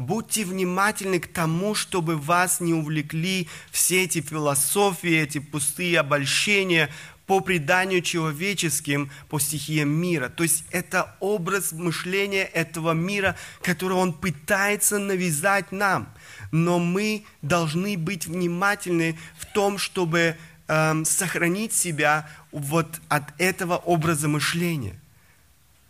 Будьте 0.02 0.46
внимательны 0.46 1.20
к 1.20 1.28
тому, 1.28 1.76
чтобы 1.76 2.18
вас 2.18 2.60
не 2.60 2.74
увлекли 2.74 3.48
все 3.70 4.04
эти 4.04 4.20
философии, 4.20 5.16
эти 5.16 5.38
пустые 5.38 6.00
обольщения, 6.00 6.90
по 7.28 7.40
преданию 7.40 8.02
человеческим, 8.02 9.12
по 9.30 9.40
стихиям 9.40 9.90
мира. 9.90 10.28
То 10.28 10.42
есть 10.42 10.66
это 10.72 11.16
образ 11.20 11.72
мышления 11.72 12.44
этого 12.44 12.94
мира, 12.94 13.38
который 13.62 13.94
он 13.94 14.12
пытается 14.12 14.98
навязать 14.98 15.72
нам. 15.72 16.12
Но 16.52 16.80
мы 16.80 17.24
должны 17.44 17.96
быть 17.96 18.26
внимательны 18.26 19.20
в 19.38 19.46
том, 19.46 19.78
чтобы 19.78 20.36
эм, 20.68 21.06
сохранить 21.06 21.74
себя 21.74 22.28
вот 22.52 23.00
от 23.08 23.40
этого 23.40 23.78
образа 23.78 24.28
мышления, 24.28 25.00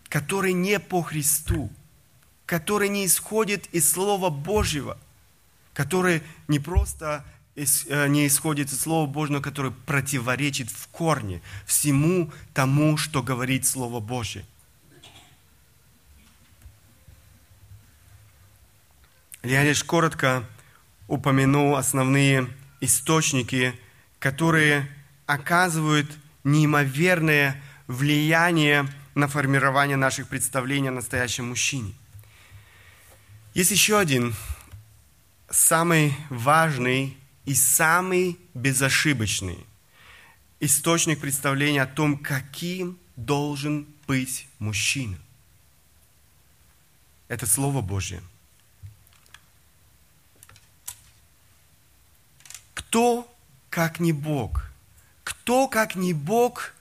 который 0.09 0.51
не 0.51 0.79
по 0.79 1.01
Христу, 1.01 1.71
который 2.51 2.89
не 2.89 3.05
исходит 3.05 3.67
из 3.71 3.89
Слова 3.89 4.29
Божьего, 4.29 4.97
который 5.73 6.21
не 6.49 6.59
просто 6.59 7.23
Э, 7.55 8.07
не 8.07 8.27
исходит 8.27 8.71
из 8.71 8.79
Слова 8.79 9.07
Божьего, 9.07 9.41
которое 9.41 9.71
противоречит 9.71 10.69
в 10.69 10.87
корне 10.87 11.41
всему 11.65 12.31
тому, 12.53 12.97
что 12.97 13.21
говорит 13.21 13.65
Слово 13.65 13.99
Божье. 13.99 14.45
Я 19.43 19.63
лишь 19.63 19.83
коротко 19.83 20.45
упомяну 21.07 21.75
основные 21.75 22.47
источники, 22.79 23.73
которые 24.19 24.87
оказывают 25.25 26.09
неимоверное 26.43 27.61
влияние 27.87 28.87
на 29.13 29.27
формирование 29.27 29.97
наших 29.97 30.27
представлений 30.29 30.87
о 30.87 30.93
настоящем 30.93 31.49
мужчине. 31.49 31.93
Есть 33.53 33.71
еще 33.71 33.99
один 33.99 34.33
самый 35.49 36.15
важный 36.29 37.17
и 37.43 37.53
самый 37.53 38.39
безошибочный 38.53 39.65
источник 40.61 41.19
представления 41.19 41.81
о 41.81 41.87
том, 41.87 42.17
каким 42.17 42.97
должен 43.17 43.85
быть 44.07 44.47
мужчина. 44.59 45.17
Это 47.27 47.45
Слово 47.45 47.81
Божье. 47.81 48.23
Кто, 52.73 53.29
как 53.69 53.99
не 53.99 54.13
Бог? 54.13 54.69
Кто, 55.25 55.67
как 55.67 55.95
не 55.95 56.13
Бог, 56.13 56.73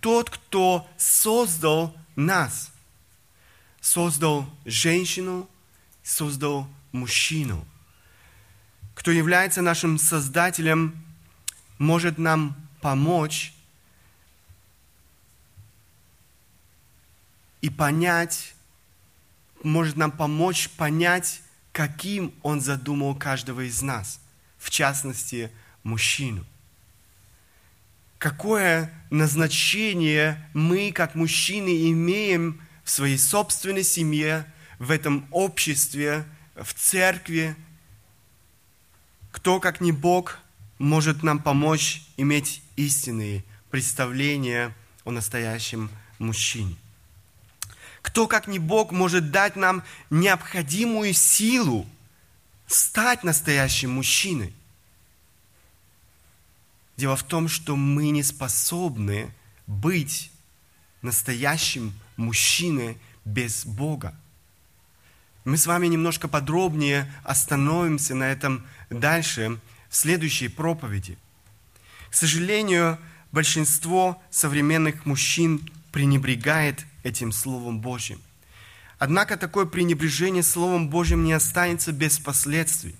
тот, 0.00 0.30
кто 0.30 0.88
создал 0.96 1.96
нас? 2.14 2.70
Создал 3.80 4.48
женщину, 4.64 5.48
создал 6.04 6.68
мужчину– 6.92 7.66
кто 8.94 9.10
является 9.10 9.60
нашим 9.60 9.98
Создателем, 9.98 11.04
может 11.78 12.18
нам 12.18 12.56
помочь 12.80 13.52
и 17.60 17.70
понять, 17.70 18.54
может 19.62 19.96
нам 19.96 20.12
помочь 20.12 20.70
понять, 20.70 21.42
каким 21.72 22.32
Он 22.42 22.60
задумал 22.60 23.14
каждого 23.14 23.66
из 23.66 23.82
нас, 23.82 24.20
в 24.58 24.70
частности, 24.70 25.50
мужчину. 25.82 26.46
Какое 28.18 28.90
назначение 29.10 30.48
мы, 30.54 30.92
как 30.92 31.14
мужчины, 31.14 31.90
имеем 31.90 32.60
в 32.84 32.90
своей 32.90 33.18
собственной 33.18 33.84
семье, 33.84 34.50
в 34.78 34.90
этом 34.90 35.26
обществе, 35.30 36.24
в 36.54 36.72
церкви, 36.74 37.56
кто, 39.32 39.60
как 39.60 39.80
не 39.80 39.92
Бог, 39.92 40.38
может 40.78 41.22
нам 41.22 41.38
помочь 41.38 42.02
иметь 42.16 42.62
истинные 42.76 43.44
представления 43.70 44.74
о 45.04 45.10
настоящем 45.10 45.90
мужчине? 46.18 46.76
Кто, 48.02 48.28
как 48.28 48.46
не 48.46 48.58
Бог, 48.58 48.92
может 48.92 49.30
дать 49.30 49.56
нам 49.56 49.82
необходимую 50.10 51.14
силу 51.14 51.86
стать 52.66 53.24
настоящим 53.24 53.92
мужчиной? 53.92 54.52
Дело 56.96 57.16
в 57.16 57.22
том, 57.24 57.48
что 57.48 57.76
мы 57.76 58.10
не 58.10 58.22
способны 58.22 59.32
быть 59.66 60.30
настоящим 61.02 61.92
мужчиной 62.16 62.98
без 63.24 63.64
Бога. 63.66 64.14
Мы 65.44 65.58
с 65.58 65.66
вами 65.66 65.88
немножко 65.88 66.26
подробнее 66.26 67.12
остановимся 67.22 68.14
на 68.14 68.24
этом 68.24 68.66
дальше 68.88 69.60
в 69.90 69.96
следующей 69.96 70.48
проповеди. 70.48 71.18
К 72.10 72.14
сожалению, 72.14 72.98
большинство 73.30 74.22
современных 74.30 75.04
мужчин 75.04 75.68
пренебрегает 75.92 76.86
этим 77.02 77.30
Словом 77.30 77.80
Божьим. 77.80 78.20
Однако 78.98 79.36
такое 79.36 79.66
пренебрежение 79.66 80.42
Словом 80.42 80.88
Божьим 80.88 81.24
не 81.24 81.34
останется 81.34 81.92
без 81.92 82.18
последствий. 82.18 82.96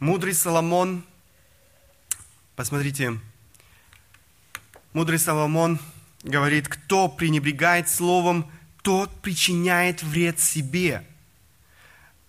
Мудрый 0.00 0.34
Соломон, 0.34 1.04
посмотрите, 2.56 3.20
мудрый 4.92 5.20
Соломон 5.20 5.78
говорит, 6.24 6.66
кто 6.66 7.08
пренебрегает 7.08 7.88
Словом, 7.88 8.50
тот 8.86 9.10
причиняет 9.20 10.04
вред 10.04 10.38
себе– 10.38 11.04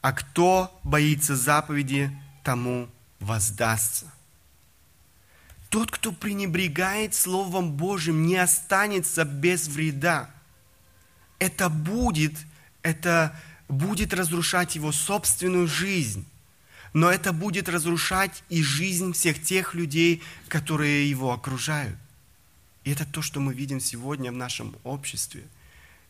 а 0.08 0.14
кто 0.14 0.80
боится 0.84 1.36
заповеди, 1.36 2.18
тому 2.42 2.88
воздастся. 3.20 4.10
Тот, 5.70 5.92
кто 5.92 6.14
пренебрегает 6.14 7.14
Словом 7.14 7.74
Божьим, 7.74 8.26
не 8.26 8.38
останется 8.38 9.26
без 9.26 9.68
вреда. 9.68 10.30
Это 11.40 11.68
будет, 11.68 12.32
это 12.84 13.38
будет 13.68 14.14
разрушать 14.14 14.76
его 14.76 14.94
собственную 14.94 15.68
жизнь, 15.68 16.26
но 16.94 17.12
это 17.12 17.34
будет 17.34 17.68
разрушать 17.68 18.44
и 18.48 18.64
жизнь 18.64 19.12
всех 19.12 19.44
тех 19.44 19.74
людей, 19.74 20.24
которые 20.48 21.10
его 21.10 21.34
окружают. 21.34 21.98
И 22.86 22.92
это 22.92 23.06
то, 23.06 23.22
что 23.22 23.42
мы 23.42 23.54
видим 23.54 23.82
сегодня 23.82 24.32
в 24.32 24.36
нашем 24.36 24.74
обществе, 24.86 25.44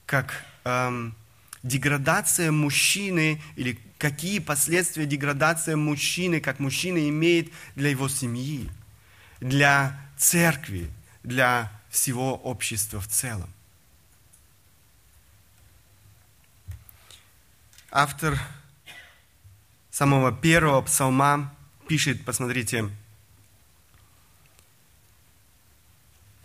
как 0.08 0.44
эм, 0.64 1.14
деградация 1.62 2.52
мужчины 2.52 3.40
или 3.56 3.78
какие 4.00 4.40
последствия 4.40 5.06
деградация 5.06 5.76
мужчины, 5.76 6.40
как 6.40 6.60
мужчина 6.60 7.08
имеет 7.10 7.52
для 7.76 7.90
его 7.90 8.08
семьи, 8.08 8.70
для 9.42 10.00
церкви, 10.18 10.90
для 11.24 11.72
всего 11.90 12.36
общества 12.36 13.02
в 13.02 13.08
целом. 13.08 13.50
Автор 17.92 18.40
самого 19.92 20.32
первого 20.32 20.82
псалма 20.82 21.54
пишет, 21.88 22.24
посмотрите, 22.24 22.90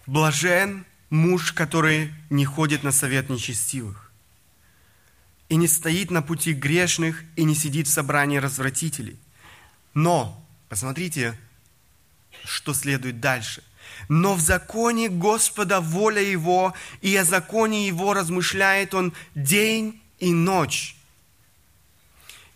«Блажен 0.07 0.85
муж, 1.12 1.53
который 1.53 2.11
не 2.31 2.46
ходит 2.46 2.83
на 2.83 2.90
совет 2.90 3.29
нечестивых, 3.29 4.11
и 5.51 5.57
не 5.57 5.68
стоит 5.68 6.11
на 6.11 6.22
пути 6.22 6.55
грешных, 6.55 7.22
и 7.37 7.44
не 7.44 7.55
сидит 7.55 7.87
в 7.87 7.92
собрании 7.92 8.38
развратителей. 8.38 9.18
Но, 9.92 10.42
посмотрите, 10.70 11.38
что 12.44 12.72
следует 12.72 13.20
дальше. 13.20 13.62
Но 14.09 14.35
в 14.35 14.40
законе 14.40 15.11
Господа 15.11 15.83
воля 15.83 16.22
Его, 16.22 16.72
и 17.03 17.14
о 17.14 17.25
законе 17.25 17.87
Его 17.87 18.14
размышляет 18.14 18.94
Он 18.94 19.12
день 19.35 20.01
и 20.18 20.33
ночь. 20.33 20.96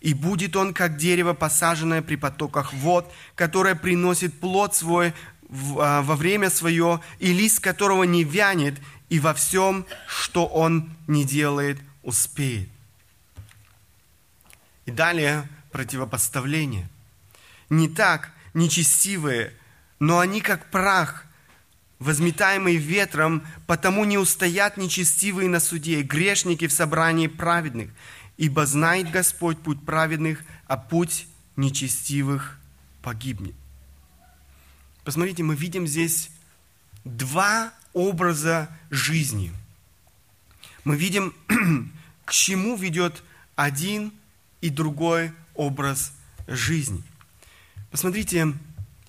И 0.01 0.15
будет 0.15 0.57
он, 0.57 0.73
как 0.73 0.97
дерево, 0.97 1.35
посаженное 1.35 2.01
при 2.01 2.17
потоках 2.17 2.73
вод, 2.73 3.13
которое 3.35 3.75
приносит 3.75 4.39
плод 4.39 4.75
свой 4.75 5.13
во 5.49 6.17
время 6.17 6.51
свое, 6.51 7.01
и 7.19 7.33
лист 7.33 7.61
которого 7.61 8.05
не 8.05 8.25
вянет, 8.25 8.81
и 9.09 9.21
во 9.21 9.35
всем, 9.35 9.87
что 10.07 10.47
он 10.47 10.91
не 11.07 11.25
делает, 11.25 11.79
успеет. 12.03 12.69
И 14.87 14.91
далее 14.91 15.49
противопоставление. 15.73 16.89
Не 17.69 17.89
так 17.89 18.31
нечестивые, 18.55 19.53
но 19.99 20.19
они 20.19 20.41
как 20.41 20.71
прах, 20.71 21.27
возметаемый 21.99 22.77
ветром, 22.77 23.43
потому 23.67 24.05
не 24.05 24.19
устоят 24.19 24.77
нечестивые 24.77 25.49
на 25.49 25.61
суде, 25.61 26.03
грешники 26.03 26.67
в 26.67 26.73
собрании 26.73 27.27
праведных. 27.27 27.91
Ибо 28.37 28.67
знает 28.67 29.11
Господь 29.11 29.59
путь 29.59 29.85
праведных, 29.85 30.45
а 30.67 30.77
путь 30.77 31.27
нечестивых 31.57 32.59
погибнет. 33.03 33.55
Посмотрите, 35.07 35.45
мы 35.45 35.55
видим 35.55 35.87
здесь 35.87 36.31
два 37.05 37.73
образа 37.93 38.69
жизни. 38.91 39.53
Мы 40.83 40.97
видим, 40.97 41.33
к 42.25 42.33
чему 42.33 42.75
ведет 42.75 43.23
один 43.55 44.13
и 44.61 44.69
другой 44.69 45.31
образ 45.55 46.13
жизни. 46.49 47.05
Посмотрите, 47.93 48.53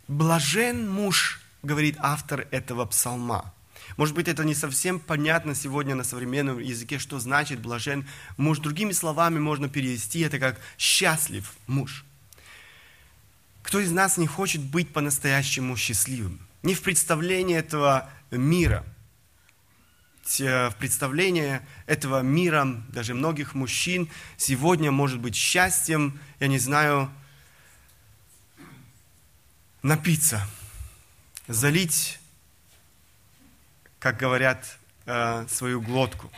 блажен 0.08 0.88
муж 0.88 1.42
говорит 1.64 1.96
автор 1.98 2.48
этого 2.52 2.86
псалма? 2.86 3.52
Может 3.98 4.14
быть, 4.14 4.28
это 4.28 4.44
не 4.44 4.54
совсем 4.54 5.00
понятно 5.00 5.56
сегодня 5.56 5.96
на 5.96 6.04
современном 6.04 6.60
языке, 6.60 7.00
что 7.00 7.18
значит 7.20 7.60
блажен 7.60 8.08
муж. 8.38 8.60
Другими 8.60 8.92
словами 8.92 9.40
можно 9.40 9.68
перевести 9.68 10.20
это 10.20 10.38
как 10.38 10.62
счастлив 10.78 11.56
муж. 11.66 12.06
Кто 13.68 13.82
из 13.82 13.92
нас 13.92 14.16
не 14.16 14.28
хочет 14.28 14.62
быть 14.62 14.94
по-настоящему 14.94 15.76
счастливым? 15.76 16.40
Не 16.64 16.74
в 16.74 16.82
представлении 16.82 17.58
этого 17.58 18.10
мира. 18.32 18.86
В 20.24 20.74
представлении 20.80 21.60
этого 21.86 22.22
мира, 22.22 22.66
даже 22.88 23.14
многих 23.14 23.56
мужчин, 23.56 24.08
сегодня 24.38 24.90
может 24.90 25.20
быть 25.20 25.36
счастьем, 25.36 26.18
я 26.40 26.48
не 26.48 26.60
знаю, 26.60 27.12
напиться, 29.84 30.48
залить 31.50 32.20
как 34.00 34.16
говорят, 34.16 34.78
э, 35.08 35.46
свою 35.50 35.82
глотку. 35.82 36.32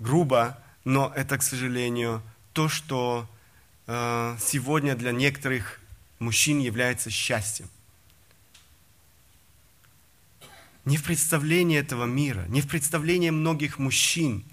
Грубо, 0.00 0.58
но 0.84 1.12
это, 1.14 1.38
к 1.38 1.44
сожалению, 1.44 2.22
то, 2.54 2.68
что 2.68 3.30
э, 3.86 4.36
сегодня 4.40 4.96
для 4.96 5.12
некоторых 5.12 5.80
мужчин 6.18 6.58
является 6.60 7.10
счастьем. 7.10 7.68
Не 10.84 10.96
в 10.96 11.04
представлении 11.04 11.78
этого 11.78 12.06
мира, 12.06 12.44
не 12.48 12.60
в 12.60 12.68
представлении 12.68 13.30
многих 13.30 13.78
мужчин. 13.78 14.44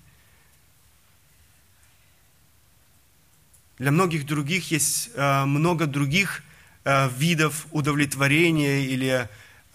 Для 3.78 3.92
многих 3.92 4.26
других 4.26 4.72
есть 4.72 5.12
э, 5.16 5.46
много 5.46 5.86
других 5.86 6.44
видов 7.18 7.66
удовлетворения 7.72 8.86
или 8.86 9.28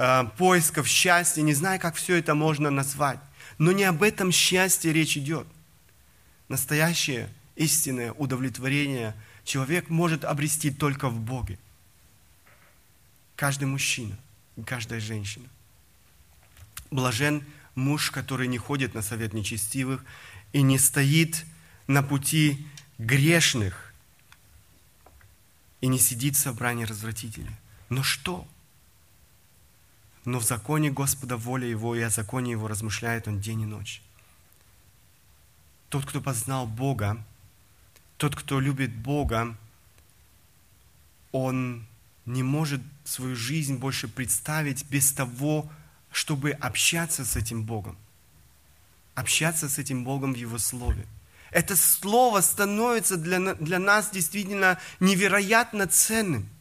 Э, 0.03 0.25
поисков 0.39 0.89
счастья, 0.89 1.43
не 1.43 1.53
знаю, 1.53 1.79
как 1.79 1.95
все 1.95 2.17
это 2.17 2.35
можно 2.35 2.71
назвать. 2.71 3.21
Но 3.59 3.71
не 3.71 3.85
об 3.85 4.03
этом 4.03 4.33
счастье 4.33 4.95
речь 4.95 5.19
идет. 5.19 5.47
Настоящее, 6.49 7.29
истинное 7.55 8.13
удовлетворение 8.13 9.15
человек 9.45 9.91
может 9.91 10.25
обрести 10.25 10.71
только 10.71 11.11
в 11.11 11.21
Боге. 11.21 11.59
Каждый 13.41 13.65
мужчина 13.65 14.19
и 14.57 14.63
каждая 14.63 15.01
женщина. 15.01 15.49
Блажен 16.91 17.43
муж, 17.75 18.11
который 18.11 18.47
не 18.49 18.59
ходит 18.59 18.93
на 18.93 19.01
совет 19.01 19.33
нечестивых 19.33 20.05
и 20.53 20.61
не 20.61 20.77
стоит 20.79 21.47
на 21.87 22.03
пути 22.03 22.67
грешных 22.99 23.95
и 25.81 25.87
не 25.87 25.99
сидит 25.99 26.37
в 26.37 26.39
собрании 26.39 26.85
развратителей. 26.85 27.57
Но 27.89 28.03
что? 28.03 28.47
но 30.27 30.39
в 30.39 30.45
законе 30.45 30.91
Господа 30.91 31.39
воля 31.39 31.67
Его, 31.67 31.97
и 31.97 32.03
о 32.03 32.11
законе 32.11 32.51
Его 32.51 32.69
размышляет 32.69 33.27
Он 33.27 33.41
день 33.41 33.63
и 33.63 33.65
ночь. 33.65 34.03
Тот, 35.89 36.05
кто 36.05 36.21
познал 36.21 36.67
Бога, 36.67 37.25
тот, 38.19 38.37
кто 38.37 38.61
любит 38.61 38.95
Бога, 38.95 39.57
он 41.33 41.87
не 42.33 42.43
может 42.43 42.81
свою 43.05 43.37
жизнь 43.37 43.77
больше 43.77 44.09
представить 44.09 44.85
без 44.87 45.13
того, 45.13 45.71
чтобы 46.11 46.53
общаться 46.53 47.25
с 47.25 47.37
этим 47.37 47.65
Богом. 47.65 47.97
Общаться 49.15 49.69
с 49.69 49.79
этим 49.79 50.05
Богом 50.05 50.33
в 50.33 50.37
Его 50.37 50.59
Слове. 50.59 51.07
Это 51.51 51.77
Слово 51.77 52.41
становится 52.41 53.17
для, 53.17 53.55
для 53.55 53.79
нас 53.79 54.11
действительно 54.11 54.79
невероятно 55.01 55.87
ценным– 55.87 56.49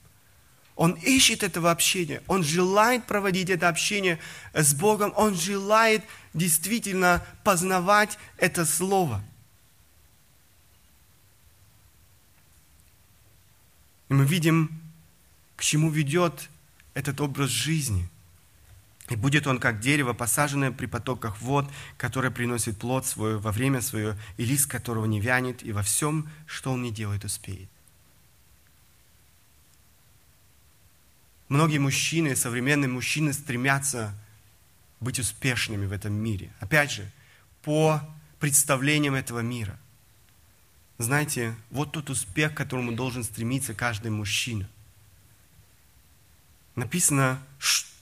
он 0.79 0.93
ищет 0.93 1.43
этого 1.43 1.71
общения, 1.71 2.23
он 2.25 2.41
желает 2.41 3.05
проводить 3.05 3.49
это 3.49 3.67
общение 3.67 4.17
с 4.53 4.73
Богом, 4.73 5.11
он 5.17 5.35
желает 5.35 6.05
действительно 6.33 7.21
познавать 7.43 8.17
это 8.37 8.65
Слово. 8.65 9.21
И 14.07 14.13
мы 14.13 14.25
видим, 14.25 14.78
к 15.59 15.61
чему 15.61 15.89
ведет 15.89 16.49
этот 16.93 17.19
образ 17.19 17.49
жизни. 17.49 18.07
И 19.09 19.17
будет 19.17 19.45
он 19.45 19.59
как 19.59 19.81
дерево, 19.81 20.13
посаженное 20.13 20.71
при 20.71 20.85
потоках 20.85 21.41
вод, 21.41 21.69
которое 21.97 22.31
приносит 22.31 22.77
плод 22.77 23.05
свой 23.05 23.37
во 23.37 23.51
время 23.51 23.81
свое, 23.81 24.17
и 24.37 24.45
лист 24.45 24.71
которого 24.71 25.05
не 25.05 25.19
вянет, 25.19 25.61
и 25.61 25.73
во 25.73 25.83
всем, 25.83 26.29
что 26.45 26.71
он 26.71 26.81
не 26.81 26.93
делает, 26.93 27.25
успеет. 27.25 27.69
Многие 31.49 31.79
мужчины, 31.79 32.37
современные 32.37 32.87
мужчины 32.87 33.33
стремятся 33.33 34.17
быть 35.01 35.19
успешными 35.19 35.87
в 35.87 35.91
этом 35.91 36.13
мире. 36.13 36.53
Опять 36.61 36.91
же, 36.91 37.11
по 37.63 37.99
представлениям 38.39 39.13
этого 39.13 39.39
мира. 39.39 39.77
Знаете, 40.99 41.53
вот 41.69 41.91
тот 41.91 42.09
успех, 42.09 42.53
к 42.53 42.57
которому 42.57 42.93
должен 42.93 43.25
стремиться 43.25 43.73
каждый 43.73 44.09
мужчина. 44.09 44.69
Написано, 46.79 47.43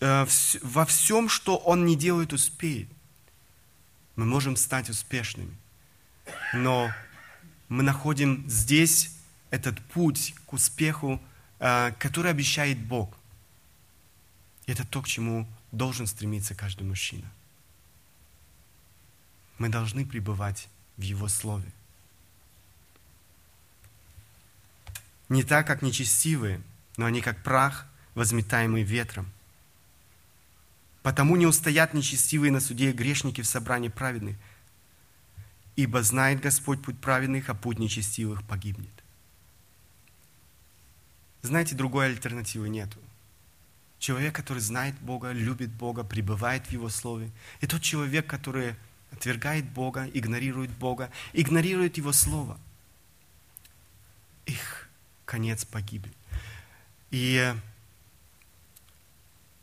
э, 0.02 0.28
во 0.62 0.86
всем, 0.86 1.30
что 1.30 1.58
он 1.58 1.88
не 1.88 1.96
делает, 1.96 2.32
успеет. 2.32 2.88
Мы 4.16 4.26
можем 4.26 4.56
стать 4.56 4.88
успешными. 4.88 5.58
Но 6.54 6.92
мы 7.70 7.82
находим 7.82 8.48
здесь 8.48 9.18
этот 9.50 9.84
путь 9.88 10.36
к 10.46 10.54
успеху, 10.54 11.20
э, 11.58 11.92
который 11.98 12.30
обещает 12.30 12.78
Бог. 12.78 13.18
Это 14.68 14.86
то, 14.86 15.02
к 15.02 15.08
чему 15.08 15.48
должен 15.72 16.06
стремиться 16.06 16.54
каждый 16.54 16.84
мужчина. 16.84 17.28
Мы 19.58 19.70
должны 19.70 20.06
пребывать 20.06 20.68
в 20.98 21.02
Его 21.02 21.28
Слове. 21.30 21.72
Не 25.30 25.42
так, 25.42 25.66
как 25.66 25.82
нечестивые, 25.82 26.62
но 26.96 27.08
они 27.08 27.22
как 27.22 27.42
прах, 27.42 27.88
возметаемый 28.18 28.82
ветром. 28.82 29.32
Потому 31.04 31.36
не 31.36 31.46
устоят 31.46 31.94
нечестивые 31.94 32.52
на 32.52 32.60
суде 32.60 32.92
грешники 32.92 33.42
в 33.42 33.48
собрании 33.48 33.90
праведных, 33.90 34.36
ибо 35.76 36.02
знает 36.02 36.42
Господь 36.42 36.82
путь 36.82 37.00
праведных, 37.00 37.50
а 37.50 37.54
путь 37.54 37.78
нечестивых 37.78 38.44
погибнет. 38.44 38.90
Знаете, 41.44 41.76
другой 41.76 42.08
альтернативы 42.08 42.70
нету. 42.70 42.98
Человек, 44.00 44.36
который 44.36 44.60
знает 44.60 44.96
Бога, 45.00 45.32
любит 45.32 45.70
Бога, 45.70 46.04
пребывает 46.04 46.66
в 46.66 46.72
Его 46.72 46.90
Слове. 46.90 47.30
И 47.62 47.68
тот 47.68 47.84
человек, 47.84 48.26
который 48.26 48.76
отвергает 49.12 49.66
Бога, 49.70 50.10
игнорирует 50.12 50.72
Бога, 50.72 51.12
игнорирует 51.34 51.98
Его 51.98 52.12
Слово. 52.12 52.60
Их 54.48 54.90
конец 55.26 55.66
погибель. 55.66 56.14
И 57.12 57.54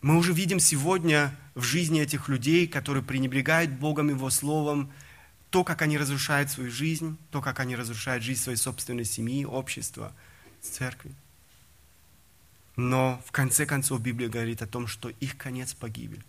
мы 0.04 0.18
уже 0.18 0.34
видим 0.34 0.60
сегодня 0.60 1.34
в 1.54 1.62
жизни 1.62 1.98
этих 1.98 2.28
людей, 2.28 2.68
которые 2.68 3.02
пренебрегают 3.02 3.70
Богом, 3.70 4.10
Его 4.10 4.28
Словом, 4.28 4.92
то, 5.48 5.64
как 5.64 5.80
они 5.80 5.96
разрушают 5.96 6.50
свою 6.50 6.70
жизнь, 6.70 7.16
то, 7.30 7.40
как 7.40 7.58
они 7.58 7.74
разрушают 7.74 8.22
жизнь 8.22 8.42
своей 8.42 8.58
собственной 8.58 9.06
семьи, 9.06 9.46
общества, 9.46 10.12
церкви. 10.60 11.10
Но 12.76 13.22
в 13.24 13.32
конце 13.32 13.64
концов 13.64 14.02
Библия 14.02 14.28
говорит 14.28 14.60
о 14.60 14.66
том, 14.66 14.88
что 14.88 15.08
их 15.08 15.38
конец 15.38 15.72
погибель. 15.72 16.22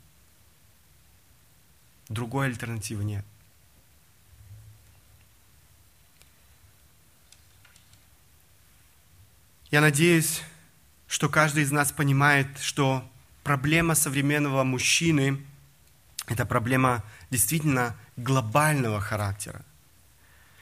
Другой 2.07 2.45
альтернативы 2.45 3.03
нет. 3.03 3.25
Я 9.69 9.81
надеюсь, 9.81 10.43
что 11.07 11.27
каждый 11.27 11.63
из 11.63 11.73
нас 11.73 11.91
понимает, 11.91 12.47
что 12.61 13.05
проблема 13.45 13.95
современного 13.95 14.65
мужчины– 14.65 15.41
это 16.27 16.45
проблема 16.45 17.01
действительно 17.31 17.95
глобального 18.17 18.99
характера. 18.99 19.61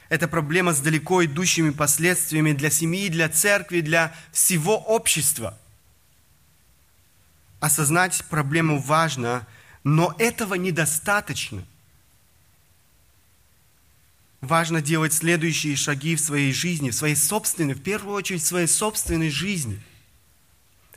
Это 0.09 0.27
проблема 0.27 0.73
с 0.73 0.81
далеко 0.81 1.25
идущими 1.25 1.71
последствиями 1.71 2.51
для 2.51 2.69
семьи, 2.69 3.09
для 3.09 3.27
церкви, 3.29 3.81
для 3.81 4.13
всего 4.31 4.77
общества– 4.77 5.57
осознать 7.63 8.25
проблему 8.29 8.77
важно, 8.77 9.47
но 9.85 10.13
этого 10.19 10.55
недостаточно. 10.55 11.63
Важно 14.41 14.81
делать 14.81 15.13
следующие 15.13 15.77
шаги 15.77 16.17
в 16.17 16.19
своей 16.19 16.51
жизни, 16.51 16.89
в 16.89 16.93
своей 16.93 17.15
собственной, 17.15 17.75
в 17.75 17.81
первую 17.81 18.15
очередь 18.17 18.43
в 18.43 18.47
своей 18.47 18.67
собственной 18.67 19.29
жизни. 19.29 19.81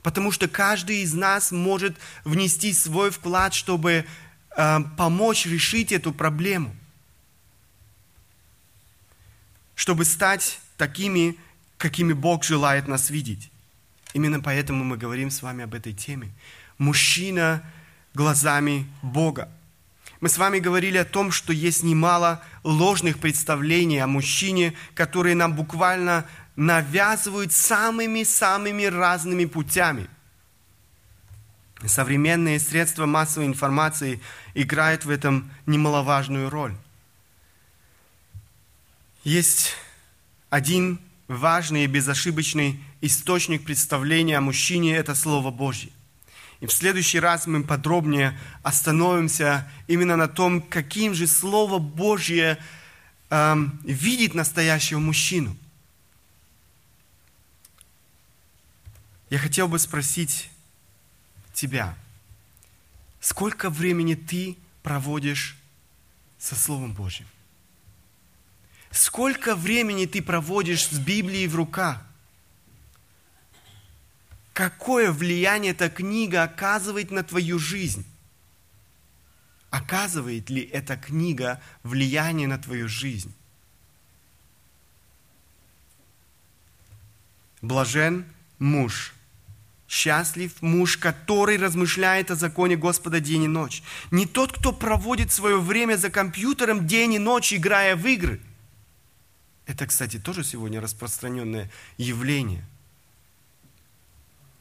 Потому 0.07 0.31
что 0.31 0.47
каждый 0.47 0.99
из 0.99 1.15
нас 1.15 1.51
может 1.51 1.97
внести 2.23 2.73
свой 2.73 3.11
вклад, 3.11 3.55
чтобы 3.55 4.07
э, 4.57 4.79
помочь 4.97 5.47
решить 5.47 5.91
эту 5.91 6.13
проблему. 6.13 6.77
Чтобы 9.75 10.05
стать 10.05 10.61
такими, 10.77 11.37
какими 11.77 12.13
Бог 12.13 12.45
желает 12.45 12.87
нас 12.87 13.11
видеть. 13.11 13.51
Именно 14.15 14.39
поэтому 14.39 14.85
мы 14.85 14.97
говорим 14.97 15.29
с 15.29 15.43
вами 15.43 15.65
об 15.65 15.75
этой 15.75 15.93
теме. 15.93 16.31
мужчина 16.79 17.65
глазами 18.15 18.87
Бога. 19.03 19.49
Мы 20.21 20.29
с 20.29 20.39
вами 20.39 20.61
говорили 20.61 20.99
о 20.99 21.05
том, 21.05 21.33
что 21.33 21.53
есть 21.53 21.83
немало 21.83 22.45
ложных 22.63 23.19
представлений 23.19 23.99
о 23.99 24.07
мужчине, 24.07 24.73
которые 24.95 25.35
нам 25.35 25.57
буквально 25.57 26.27
навязывают 26.57 27.53
самыми-самыми 27.53 28.85
разными 28.85 29.45
путями. 29.45 30.09
Современные 31.85 32.59
средства 32.59 33.05
массовой 33.05 33.47
информации 33.47 34.21
играют 34.55 35.05
в 35.05 35.11
этом 35.11 35.51
немаловажную 35.67 36.49
роль. 36.49 36.75
Есть 39.25 39.75
один 40.49 40.99
важный 41.29 41.85
и 41.85 41.89
безошибочный 41.89 42.81
источник 43.01 43.65
представления 43.65 44.39
о 44.39 44.41
мужчине– 44.41 44.97
это 44.97 45.15
Слово 45.15 45.51
Божье. 45.51 45.91
И 46.61 46.67
в 46.67 46.73
следующий 46.73 47.21
раз 47.21 47.47
мы 47.47 47.63
подробнее 47.63 48.39
остановимся 48.63 49.71
именно 49.87 50.17
на 50.17 50.29
том, 50.29 50.63
каким 50.63 51.13
же 51.13 51.27
Слово 51.27 51.79
Божье 51.79 52.59
эм, 53.29 53.79
видит 53.85 54.35
настоящего 54.35 54.99
мужчину. 54.99 55.57
Я 59.29 59.39
хотел 59.39 59.67
бы 59.67 59.79
спросить 59.79 60.51
тебя, 61.53 61.97
сколько 63.21 63.71
времени 63.71 64.15
ты 64.15 64.57
проводишь 64.83 65.57
со 66.39 66.55
Словом 66.55 66.93
Божьим? 66.93 67.27
Сколько 68.93 69.57
времени 69.57 70.07
ты 70.07 70.23
проводишь 70.23 70.87
с 70.87 70.99
Библией 70.99 71.49
в 71.49 71.57
руках? 71.57 72.03
Какое 74.53 75.11
влияние 75.11 75.73
эта 75.73 75.91
книга 75.91 76.45
оказывает 76.45 77.11
на 77.11 77.23
твою 77.25 77.59
жизнь? 77.59 78.07
Оказывает 79.71 80.49
ли 80.49 80.63
эта 80.63 80.97
книга 80.97 81.61
влияние 81.83 82.47
на 82.47 82.59
твою 82.59 82.89
жизнь? 82.89 83.35
Блажен 87.61 88.25
муж, 88.59 89.16
счастлив 89.97 90.53
муж, 90.63 90.97
который 90.97 91.57
размышляет 91.57 92.31
о 92.31 92.35
законе 92.35 92.77
Господа 92.77 93.21
день 93.21 93.45
и 93.45 93.49
ночь. 93.49 93.83
Не 94.11 94.27
тот, 94.27 94.53
кто 94.53 94.73
проводит 94.73 95.33
свое 95.33 95.61
время 95.61 95.97
за 95.97 96.11
компьютером 96.11 96.87
день 96.87 97.15
и 97.15 97.19
ночь, 97.19 97.53
играя 97.53 97.97
в 97.97 98.07
игры– 98.07 98.41
это, 99.67 99.87
кстати, 99.87 100.19
тоже 100.19 100.45
сегодня 100.45 100.81
распространенное 100.81 101.71
явление. 101.99 102.65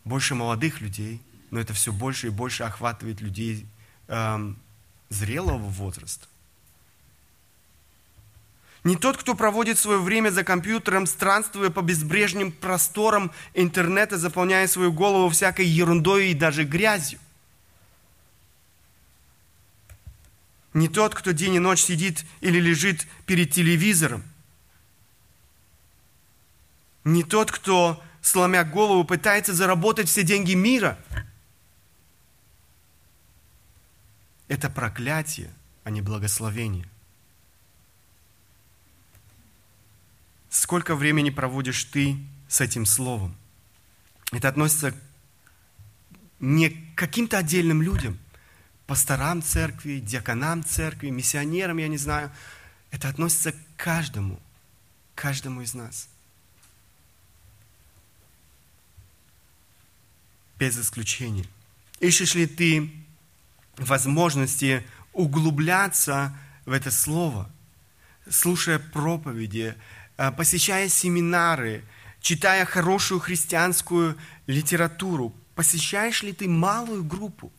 Больше 0.04 0.34
молодых 0.34 0.82
людей, 0.82 1.22
но 1.52 1.60
это 1.60 1.74
все 1.74 1.94
больше 1.94 2.28
и 2.28 2.32
больше 2.32 2.64
охватывает 2.64 3.22
людей 3.22 3.68
эм, 4.08 4.60
зрелого 5.10 5.58
возраста. 5.58 6.28
Не 8.86 8.96
тот, 8.96 9.18
кто 9.18 9.36
проводит 9.36 9.78
свое 9.78 10.00
время 10.00 10.30
за 10.30 10.46
компьютером, 10.46 11.08
странствуя 11.08 11.70
по 11.70 11.82
безбрежным 11.82 12.54
просторам 12.54 13.34
интернета, 13.54 14.18
заполняя 14.18 14.66
свою 14.68 14.94
голову 14.94 15.28
всякой 15.28 15.66
ерундой 15.66 16.30
и 16.30 16.34
даже 16.34 16.64
грязью. 16.64 17.20
Не 20.74 20.88
тот, 20.88 21.14
кто 21.14 21.32
день 21.32 21.56
и 21.56 21.60
ночь 21.60 21.82
сидит 21.82 22.24
или 22.40 22.62
лежит 22.62 23.06
перед 23.26 23.52
телевизором– 23.52 24.24
не 27.06 27.24
тот, 27.24 27.52
кто, 27.52 28.04
сломя 28.22 28.64
голову, 28.64 29.06
пытается 29.06 29.54
заработать 29.54 30.10
все 30.10 30.24
деньги 30.24 30.54
мира. 30.54 30.98
Это 34.48 34.72
проклятие, 34.72 35.54
а 35.84 35.92
не 35.92 36.02
благословение. 36.02 36.90
Сколько 40.56 40.96
времени 40.96 41.32
проводишь 41.32 41.84
ты 41.84 42.18
с 42.48 42.62
этим 42.62 42.86
словом? 42.86 43.36
Это 44.32 44.48
относится 44.48 44.96
не 46.40 46.70
к 46.70 46.96
каким-то 46.96 47.40
отдельным 47.40 47.82
людям, 47.82 48.18
пасторам 48.88 49.44
церкви, 49.44 50.00
диаконам 50.00 50.64
церкви, 50.64 51.10
миссионерам, 51.10 51.78
я 51.78 51.90
не 51.90 51.98
знаю. 51.98 52.32
Это 52.90 53.10
относится 53.10 53.52
к 53.52 53.56
каждому, 53.76 54.40
каждому 55.14 55.62
из 55.62 55.74
нас– 55.74 56.08
без 60.58 60.80
исключения. 60.80 61.46
Ищешь 62.00 62.34
ли 62.34 62.48
ты 62.48 62.94
возможности 63.76 64.88
углубляться 65.12 66.34
в 66.66 66.72
это 66.72 66.92
слово, 66.92 67.52
слушая 68.30 68.80
проповеди, 68.80 69.76
посещая 70.32 70.90
семинары, 70.90 71.84
читая 72.22 72.66
хорошую 72.66 73.20
христианскую 73.20 74.18
литературу? 74.48 75.34
Посещаешь 75.56 76.24
ли 76.24 76.34
ты 76.34 76.48
малую 76.48 77.04
группу? 77.04 77.52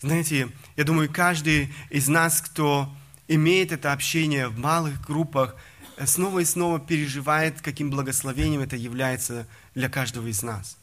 Знаете, 0.00 0.48
я 0.76 0.84
думаю, 0.84 1.08
каждый 1.12 1.72
из 1.88 2.08
нас, 2.08 2.40
кто 2.40 2.92
имеет 3.28 3.72
это 3.72 3.92
общение 3.92 4.48
в 4.48 4.58
малых 4.58 5.00
группах, 5.00 5.54
э, 5.96 6.06
снова 6.06 6.40
и 6.40 6.44
снова 6.44 6.80
переживает, 6.80 7.60
каким 7.60 7.90
благословением 7.90 8.60
это 8.60 8.76
является 8.76 9.46
для 9.74 9.88
каждого 9.88 10.26
из 10.26 10.42
нас. 10.42 10.76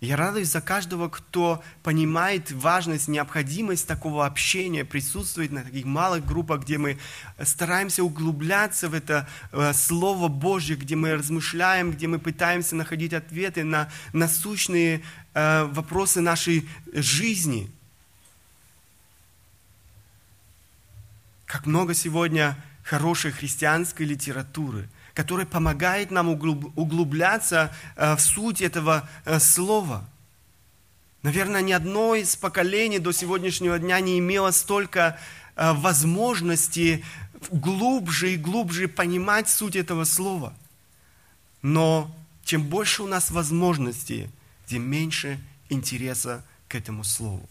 Я 0.00 0.16
радуюсь 0.16 0.48
за 0.48 0.60
каждого, 0.60 1.08
кто 1.08 1.64
понимает 1.82 2.52
важность, 2.52 3.08
необходимость 3.08 3.88
такого 3.88 4.26
общения, 4.26 4.84
присутствовать 4.84 5.50
на 5.50 5.62
таких 5.62 5.86
малых 5.86 6.26
группах, 6.26 6.64
где 6.64 6.76
мы 6.76 6.98
стараемся 7.42 8.04
углубляться 8.04 8.90
в 8.90 8.94
это 8.94 9.26
э, 9.52 9.72
Слово 9.72 10.28
Божье, 10.28 10.76
где 10.76 10.96
мы 10.96 11.14
размышляем, 11.14 11.92
где 11.92 12.08
мы 12.08 12.18
пытаемся 12.18 12.76
находить 12.76 13.14
ответы 13.14 13.64
на 13.64 13.90
насущные 14.12 15.02
э, 15.32 15.64
вопросы 15.64 16.20
нашей 16.20 16.68
жизни. 16.92 17.70
Как 21.46 21.64
много 21.64 21.94
сегодня 21.94 22.62
хорошей 22.82 23.30
христианской 23.30 24.04
литературы– 24.04 24.90
который 25.16 25.46
помогает 25.46 26.10
нам 26.10 26.28
углубляться 26.28 27.74
э, 27.96 28.16
в 28.16 28.20
суть 28.20 28.60
этого 28.60 29.08
э, 29.24 29.40
слова. 29.40 30.04
Наверное, 31.22 31.62
ни 31.62 31.72
одно 31.72 32.14
из 32.14 32.36
поколений 32.36 32.98
до 32.98 33.12
сегодняшнего 33.12 33.78
дня 33.78 33.98
не 34.00 34.18
имело 34.18 34.50
столько 34.50 35.18
э, 35.56 35.72
возможности 35.72 37.02
глубже 37.50 38.34
и 38.34 38.36
глубже 38.36 38.88
понимать 38.88 39.48
суть 39.48 39.74
этого 39.74 40.04
слова. 40.04 40.52
Но 41.62 42.14
чем 42.44 42.62
больше 42.64 43.02
у 43.02 43.06
нас 43.06 43.30
возможностей, 43.30 44.28
тем 44.66 44.82
меньше 44.82 45.40
интереса 45.70 46.44
к 46.68 46.74
этому 46.74 47.04
слову. 47.04 47.48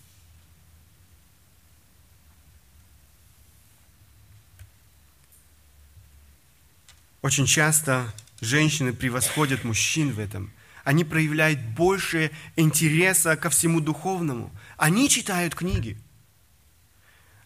Очень 7.26 7.48
часто 7.48 8.14
женщины 8.40 8.94
превосходят 8.94 9.64
мужчин 9.64 10.12
в 10.12 10.20
этом. 10.20 10.54
Они 10.84 11.04
проявляют 11.04 11.60
больше 11.60 12.30
интереса 12.56 13.36
ко 13.36 13.50
всему 13.50 13.80
духовному. 13.80 14.52
Они 14.78 15.10
читают 15.10 15.56
книги. 15.56 15.98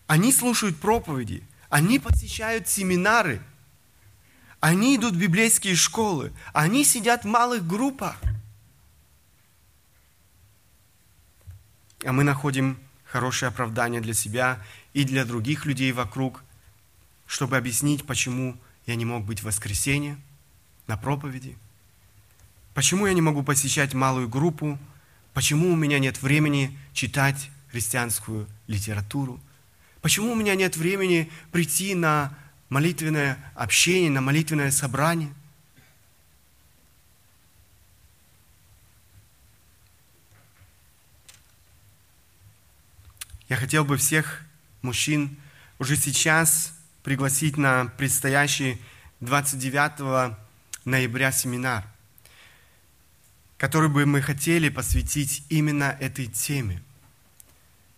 Они 0.05 0.33
слушают 0.33 0.75
проповеди. 0.81 1.43
Они 1.69 1.97
посещают 1.97 2.67
семинары. 2.67 3.41
Они 4.59 4.97
идут 4.97 5.13
в 5.13 5.17
библейские 5.17 5.75
школы. 5.75 6.33
Они 6.51 6.83
сидят 6.83 7.23
в 7.23 7.27
малых 7.27 7.65
группах. 7.65 8.17
А 12.03 12.11
мы 12.11 12.25
находим 12.25 12.77
хорошее 13.05 13.47
оправдание 13.47 14.01
для 14.01 14.13
себя 14.13 14.61
и 14.91 15.05
для 15.05 15.23
других 15.23 15.65
людей 15.65 15.93
вокруг, 15.93 16.43
чтобы 17.27 17.55
объяснить, 17.55 18.05
почему 18.05 18.59
я 18.89 18.95
не 18.95 19.05
мог 19.05 19.23
быть 19.23 19.41
в 19.41 19.43
воскресенье 19.43 20.17
на 20.87 20.97
проповеди? 20.97 21.55
Почему 22.73 23.05
я 23.05 23.13
не 23.13 23.21
могу 23.21 23.43
посещать 23.43 23.93
малую 23.93 24.27
группу? 24.27 24.79
Почему 25.35 25.71
у 25.71 25.75
меня 25.75 25.99
нет 25.99 26.23
времени 26.23 26.75
читать 26.91 27.51
христианскую 27.71 28.47
литературу? 28.65 29.39
Почему 30.01 30.31
у 30.31 30.35
меня 30.35 30.55
нет 30.55 30.75
времени 30.75 31.31
прийти 31.51 31.93
на 31.93 32.35
молитвенное 32.69 33.37
общение, 33.53 34.09
на 34.09 34.21
молитвенное 34.21 34.71
собрание? 34.71 35.31
Я 43.49 43.55
хотел 43.55 43.85
бы 43.85 43.97
всех 43.97 44.41
мужчин 44.81 45.37
уже 45.77 45.95
сейчас 45.95 46.73
пригласить 47.09 47.57
на 47.57 47.85
предстоящий 47.97 48.79
29 49.19 50.37
ноября 50.85 51.31
семинар. 51.31 51.83
который 53.57 53.89
бы 53.89 54.05
мы 54.05 54.21
хотели 54.21 54.69
посвятить 54.69 55.43
именно 55.49 55.97
этой 55.99 56.27
теме. 56.27 56.83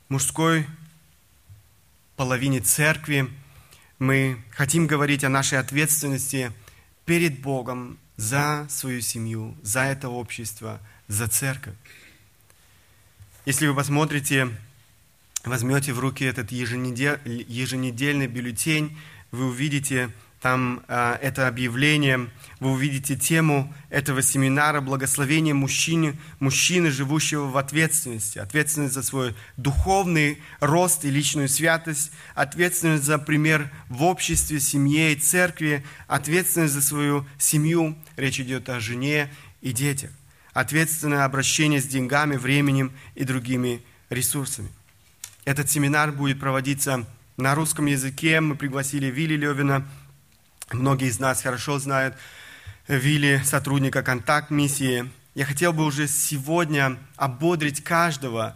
Мужской 0.07 0.65
половине 2.15 2.61
церкви 2.61 3.29
мы 3.99 4.41
хотим 4.51 4.87
говорить 4.87 5.25
о 5.25 5.29
нашей 5.29 5.59
ответственности 5.59 6.53
перед 7.03 7.41
Богом 7.41 7.99
за 8.15 8.65
свою 8.69 9.01
семью, 9.01 9.57
за 9.61 9.81
это 9.81 10.07
общество, 10.07 10.79
за 11.09 11.27
церковь. 11.27 11.75
Если 13.45 13.67
вы 13.67 13.75
посмотрите, 13.75 14.47
возьмете 15.45 15.93
в 15.93 15.99
руки 15.99 16.23
этот 16.23 16.51
еженедельный 16.51 18.27
бюллетень, 18.27 18.97
вы 19.31 19.47
увидите 19.47 20.11
там 20.41 20.81
э, 20.87 21.17
это 21.21 21.47
объявление, 21.47 22.27
вы 22.59 22.71
увидите 22.71 23.15
тему 23.15 23.71
этого 23.89 24.23
семинара 24.23 24.81
«Благословение 24.81 25.53
мужчине, 25.53 26.15
мужчины, 26.39 26.89
живущего 26.89 27.45
в 27.45 27.57
ответственности». 27.57 28.39
Ответственность 28.39 28.95
за 28.95 29.03
свой 29.03 29.35
духовный 29.57 30.41
рост 30.59 31.05
и 31.05 31.11
личную 31.11 31.47
святость, 31.47 32.11
ответственность 32.33 33.03
за 33.03 33.19
пример 33.19 33.71
в 33.87 34.01
обществе, 34.03 34.59
семье 34.59 35.13
и 35.13 35.15
церкви, 35.15 35.85
ответственность 36.07 36.73
за 36.73 36.81
свою 36.81 37.25
семью, 37.37 37.95
речь 38.17 38.39
идет 38.39 38.67
о 38.69 38.79
жене 38.79 39.31
и 39.61 39.71
детях, 39.71 40.09
ответственное 40.53 41.23
обращение 41.23 41.79
с 41.79 41.85
деньгами, 41.85 42.35
временем 42.35 42.91
и 43.13 43.23
другими 43.25 43.83
ресурсами. 44.09 44.69
Этот 45.45 45.69
семинар 45.69 46.11
будет 46.11 46.39
проводиться 46.39 47.05
на 47.37 47.55
русском 47.55 47.85
языке. 47.85 48.41
Мы 48.41 48.55
пригласили 48.55 49.07
Вилли 49.07 49.35
Левина– 49.35 49.87
Многие 50.73 51.09
из 51.09 51.19
нас 51.19 51.41
хорошо 51.41 51.79
знают 51.79 52.15
Вилли, 52.87 53.41
сотрудника 53.43 54.03
контакт-миссии. 54.03 55.09
Я 55.35 55.45
хотел 55.45 55.73
бы 55.73 55.83
уже 55.85 56.07
сегодня 56.07 56.97
ободрить 57.17 57.83
каждого, 57.83 58.55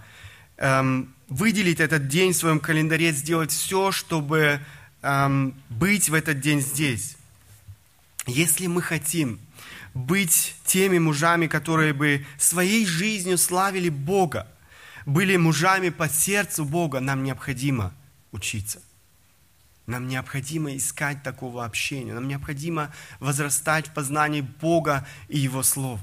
эм, 0.58 1.14
выделить 1.28 1.80
этот 1.82 2.08
день 2.08 2.32
в 2.32 2.38
своем 2.38 2.60
календаре, 2.60 3.12
сделать 3.12 3.52
все, 3.52 3.92
чтобы 3.92 4.62
эм, 5.02 5.56
быть 5.70 6.10
в 6.10 6.14
этот 6.14 6.40
день 6.40 6.62
здесь. 6.62 7.18
Если 8.28 8.68
мы 8.68 8.82
хотим 8.82 9.40
быть 9.94 10.56
теми 10.66 11.00
мужами, 11.00 11.48
которые 11.48 11.94
бы 11.94 12.26
своей 12.38 12.86
жизнью 12.86 13.38
славили 13.38 13.90
Бога, 13.90 14.48
были 15.06 15.38
мужами 15.38 15.90
по 15.90 16.10
сердцу 16.10 16.66
Бога, 16.66 17.00
нам 17.00 17.24
необходимо 17.24 17.94
учиться– 18.32 18.82
нам 19.88 20.08
необходимо 20.08 20.76
искать 20.76 21.22
такого 21.22 21.64
общения. 21.64 22.14
Нам 22.14 22.28
необходимо 22.28 22.92
возрастать 23.20 23.88
в 23.88 23.94
познании 23.94 24.42
Бога 24.42 25.08
и 25.28 25.38
Его 25.38 25.62
Слова. 25.64 26.02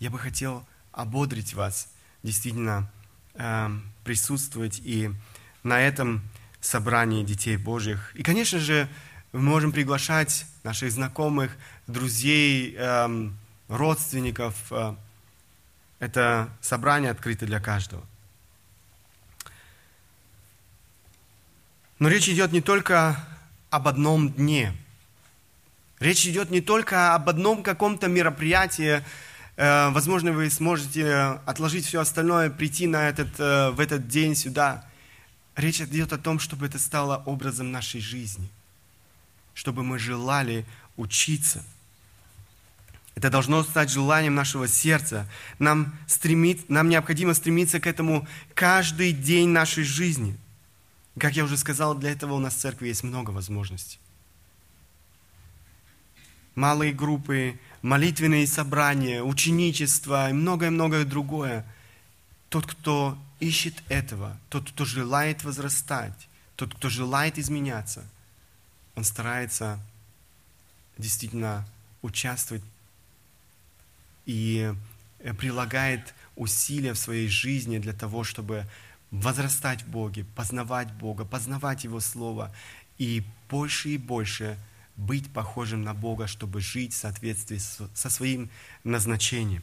Я 0.00 0.10
бы 0.10 0.18
хотел 0.18 0.66
ободрить 0.90 1.54
вас 1.54 1.88
действительно 2.22 2.90
э, 3.34 3.68
присутствовать 4.04 4.80
и 4.84 5.10
на 5.62 5.80
этом 5.80 6.22
собрании 6.60 7.24
детей 7.24 7.56
Божьих. 7.56 8.12
И, 8.16 8.22
конечно 8.24 8.58
же, 8.58 8.88
мы 9.32 9.40
можем 9.40 9.72
приглашать 9.72 10.44
наших 10.64 10.90
знакомых, 10.90 11.56
друзей, 11.86 12.74
э, 12.76 13.30
родственников. 13.68 14.72
Это 16.00 16.48
собрание 16.60 17.12
открыто 17.12 17.46
для 17.46 17.60
каждого. 17.60 18.04
Но 22.02 22.08
речь 22.08 22.28
идет 22.28 22.50
не 22.50 22.60
только 22.60 23.16
об 23.70 23.86
одном 23.86 24.32
дне. 24.32 24.76
Речь 26.00 26.26
идет 26.26 26.50
не 26.50 26.60
только 26.60 27.14
об 27.14 27.28
одном 27.28 27.62
каком-то 27.62 28.08
мероприятии. 28.08 29.04
Э, 29.56 29.88
возможно, 29.90 30.32
вы 30.32 30.50
сможете 30.50 31.38
отложить 31.46 31.86
все 31.86 32.00
остальное, 32.00 32.50
прийти 32.50 32.88
на 32.88 33.08
этот, 33.08 33.38
э, 33.38 33.70
в 33.70 33.78
этот 33.78 34.08
день 34.08 34.34
сюда. 34.34 34.84
Речь 35.54 35.80
идет 35.80 36.12
о 36.12 36.18
том, 36.18 36.40
чтобы 36.40 36.66
это 36.66 36.80
стало 36.80 37.22
образом 37.24 37.70
нашей 37.70 38.00
жизни. 38.00 38.48
Чтобы 39.54 39.84
мы 39.84 40.00
желали 40.00 40.66
учиться. 40.96 41.62
Это 43.14 43.30
должно 43.30 43.62
стать 43.62 43.90
желанием 43.90 44.34
нашего 44.34 44.66
сердца. 44.66 45.28
Нам, 45.60 45.94
стремит, 46.08 46.68
нам 46.68 46.88
необходимо 46.88 47.32
стремиться 47.32 47.78
к 47.78 47.86
этому 47.86 48.26
каждый 48.54 49.12
день 49.12 49.50
нашей 49.50 49.84
жизни– 49.84 50.36
как 51.18 51.36
я 51.36 51.44
уже 51.44 51.56
сказал, 51.56 51.94
для 51.94 52.10
этого 52.10 52.34
у 52.34 52.38
нас 52.38 52.54
в 52.54 52.58
церкви 52.58 52.88
есть 52.88 53.02
много 53.02 53.30
возможностей. 53.30 53.98
Малые 56.54 56.92
группы, 56.92 57.58
молитвенные 57.82 58.46
собрания, 58.46 59.22
ученичество 59.22 60.30
и 60.30 60.32
многое-многое 60.32 61.04
другое. 61.04 61.66
Тот, 62.48 62.66
кто 62.66 63.18
ищет 63.40 63.82
этого, 63.88 64.38
тот, 64.50 64.70
кто 64.70 64.84
желает 64.84 65.44
возрастать, 65.44 66.28
тот, 66.56 66.74
кто 66.74 66.88
желает 66.88 67.38
изменяться, 67.38 68.04
он 68.94 69.04
старается 69.04 69.78
действительно 70.98 71.66
участвовать 72.02 72.62
и 74.26 74.72
прилагает 75.38 76.14
усилия 76.36 76.92
в 76.92 76.98
своей 76.98 77.28
жизни 77.28 77.78
для 77.78 77.92
того, 77.92 78.24
чтобы 78.24 78.66
возрастать 79.12 79.82
в 79.82 79.88
Боге, 79.88 80.24
познавать 80.34 80.90
Бога, 80.94 81.24
познавать 81.24 81.84
Его 81.84 82.00
Слово 82.00 82.52
и 82.98 83.22
больше 83.48 83.90
и 83.90 83.98
больше 83.98 84.58
быть 84.96 85.30
похожим 85.32 85.82
на 85.82 85.94
Бога, 85.94 86.26
чтобы 86.26 86.60
жить 86.60 86.94
в 86.94 86.96
соответствии 86.96 87.58
со 87.58 88.10
своим 88.10 88.50
назначением. 88.84 89.62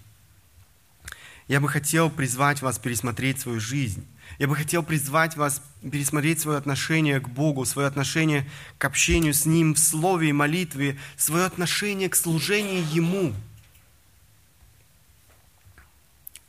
Я 1.47 1.59
бы 1.59 1.67
хотел 1.67 2.11
призвать 2.11 2.61
вас 2.61 2.77
пересмотреть 2.77 3.39
свою 3.39 3.59
жизнь. 3.59 4.05
Я 4.37 4.47
бы 4.47 4.55
хотел 4.55 4.83
призвать 4.83 5.35
вас 5.35 5.63
пересмотреть 5.81 6.39
свое 6.39 6.59
отношение 6.59 7.19
к 7.19 7.27
Богу, 7.27 7.65
свое 7.65 7.87
отношение 7.87 8.47
к 8.77 8.85
общению 8.85 9.33
с 9.33 9.47
Ним 9.47 9.73
в 9.73 9.79
слове 9.79 10.29
и 10.29 10.33
молитве, 10.33 10.99
свое 11.17 11.45
отношение 11.45 12.07
к 12.07 12.15
служению 12.15 12.85
Ему. 12.93 13.33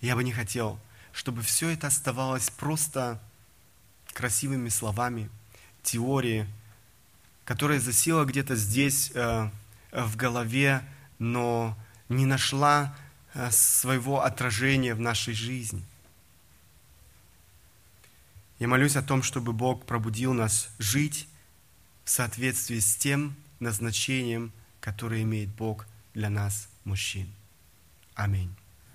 Я 0.02 0.16
бы 0.16 0.22
не 0.22 0.32
хотел, 0.32 0.78
чтобы 1.20 1.42
все 1.42 1.68
это 1.68 1.88
оставалось 1.88 2.48
просто 2.48 3.20
красивыми 4.14 4.70
словами, 4.70 5.28
теорией, 5.82 6.46
которая 7.44 7.78
засела 7.78 8.24
где-то 8.24 8.56
здесь 8.56 9.12
э, 9.14 9.50
в 9.92 10.16
голове, 10.16 10.82
но 11.18 11.76
не 12.08 12.24
нашла 12.24 12.96
э, 13.34 13.50
своего 13.50 14.24
отражения 14.24 14.94
в 14.94 15.00
нашей 15.00 15.34
жизни. 15.34 15.84
Я 18.58 18.68
молюсь 18.68 18.96
о 18.96 19.02
том, 19.02 19.22
чтобы 19.22 19.52
Бог 19.52 19.84
пробудил 19.84 20.32
нас 20.32 20.70
жить 20.78 21.28
в 22.06 22.08
соответствии 22.08 22.78
с 22.78 22.96
тем 22.96 23.36
назначением, 23.58 24.52
которое 24.80 25.20
имеет 25.20 25.50
Бог 25.50 25.86
для 26.14 26.30
нас, 26.30 26.70
мужчин. 26.84 27.30
Аминь. 28.14 28.54